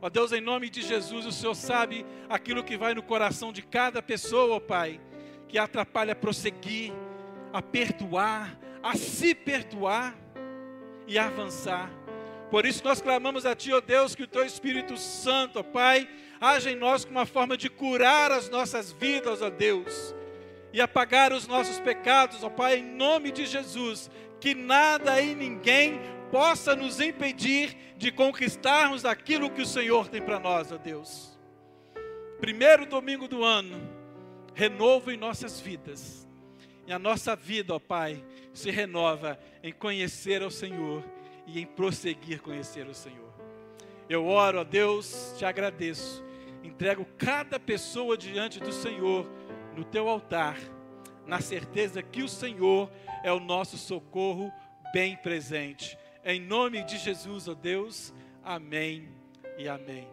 Ó 0.00 0.08
Deus, 0.08 0.32
em 0.32 0.40
nome 0.40 0.70
de 0.70 0.80
Jesus, 0.82 1.26
o 1.26 1.32
Senhor 1.32 1.54
sabe 1.54 2.06
aquilo 2.28 2.64
que 2.64 2.76
vai 2.76 2.94
no 2.94 3.02
coração 3.02 3.52
de 3.52 3.62
cada 3.62 4.00
pessoa, 4.00 4.56
ó 4.56 4.60
Pai, 4.60 5.00
que 5.48 5.58
atrapalha 5.58 6.12
a 6.12 6.16
prosseguir, 6.16 6.92
a 7.52 7.60
perdoar, 7.60 8.58
a 8.82 8.94
se 8.96 9.34
perdoar 9.34 10.16
e 11.06 11.18
avançar. 11.18 11.90
Por 12.50 12.66
isso 12.66 12.82
nós 12.82 13.00
clamamos 13.00 13.46
a 13.46 13.54
Ti, 13.54 13.72
ó 13.72 13.76
oh 13.78 13.80
Deus, 13.80 14.14
que 14.14 14.24
o 14.24 14.26
Teu 14.26 14.44
Espírito 14.44 14.96
Santo, 14.96 15.60
ó 15.60 15.62
Pai, 15.62 16.08
haja 16.40 16.70
em 16.70 16.76
nós 16.76 17.04
como 17.04 17.18
uma 17.18 17.26
forma 17.26 17.56
de 17.56 17.70
curar 17.70 18.32
as 18.32 18.48
nossas 18.48 18.90
vidas, 18.90 19.40
ó 19.40 19.48
Deus, 19.48 20.14
e 20.72 20.80
apagar 20.80 21.32
os 21.32 21.46
nossos 21.46 21.78
pecados, 21.78 22.42
ó 22.42 22.50
Pai, 22.50 22.78
em 22.78 22.84
nome 22.84 23.30
de 23.30 23.46
Jesus, 23.46 24.10
que 24.40 24.52
nada 24.52 25.20
e 25.20 25.32
ninguém 25.34 26.00
possa 26.32 26.74
nos 26.74 27.00
impedir 27.00 27.76
de 27.96 28.10
conquistarmos 28.10 29.04
aquilo 29.04 29.50
que 29.50 29.62
o 29.62 29.66
Senhor 29.66 30.08
tem 30.08 30.20
para 30.20 30.40
nós, 30.40 30.72
ó 30.72 30.76
Deus. 30.76 31.38
Primeiro 32.40 32.84
domingo 32.84 33.28
do 33.28 33.44
ano, 33.44 33.80
renovo 34.54 35.12
em 35.12 35.16
nossas 35.16 35.60
vidas. 35.60 36.26
E 36.84 36.92
a 36.92 36.98
nossa 36.98 37.36
vida, 37.36 37.74
ó 37.74 37.78
Pai, 37.78 38.24
se 38.52 38.70
renova 38.70 39.38
em 39.62 39.72
conhecer 39.72 40.42
ao 40.42 40.50
Senhor 40.50 41.04
e 41.52 41.60
em 41.60 41.66
prosseguir 41.66 42.40
conhecer 42.40 42.86
o 42.86 42.94
Senhor. 42.94 43.30
Eu 44.08 44.26
oro 44.26 44.60
a 44.60 44.64
Deus, 44.64 45.34
te 45.36 45.44
agradeço, 45.44 46.24
entrego 46.62 47.06
cada 47.16 47.58
pessoa 47.60 48.16
diante 48.16 48.58
do 48.58 48.72
Senhor 48.72 49.30
no 49.76 49.84
teu 49.84 50.08
altar, 50.08 50.56
na 51.26 51.40
certeza 51.40 52.02
que 52.02 52.22
o 52.22 52.28
Senhor 52.28 52.90
é 53.22 53.32
o 53.32 53.38
nosso 53.38 53.76
socorro 53.76 54.52
bem 54.92 55.16
presente. 55.16 55.96
Em 56.24 56.40
nome 56.40 56.82
de 56.82 56.98
Jesus, 56.98 57.46
ó 57.46 57.54
Deus, 57.54 58.12
amém 58.42 59.08
e 59.56 59.68
amém. 59.68 60.10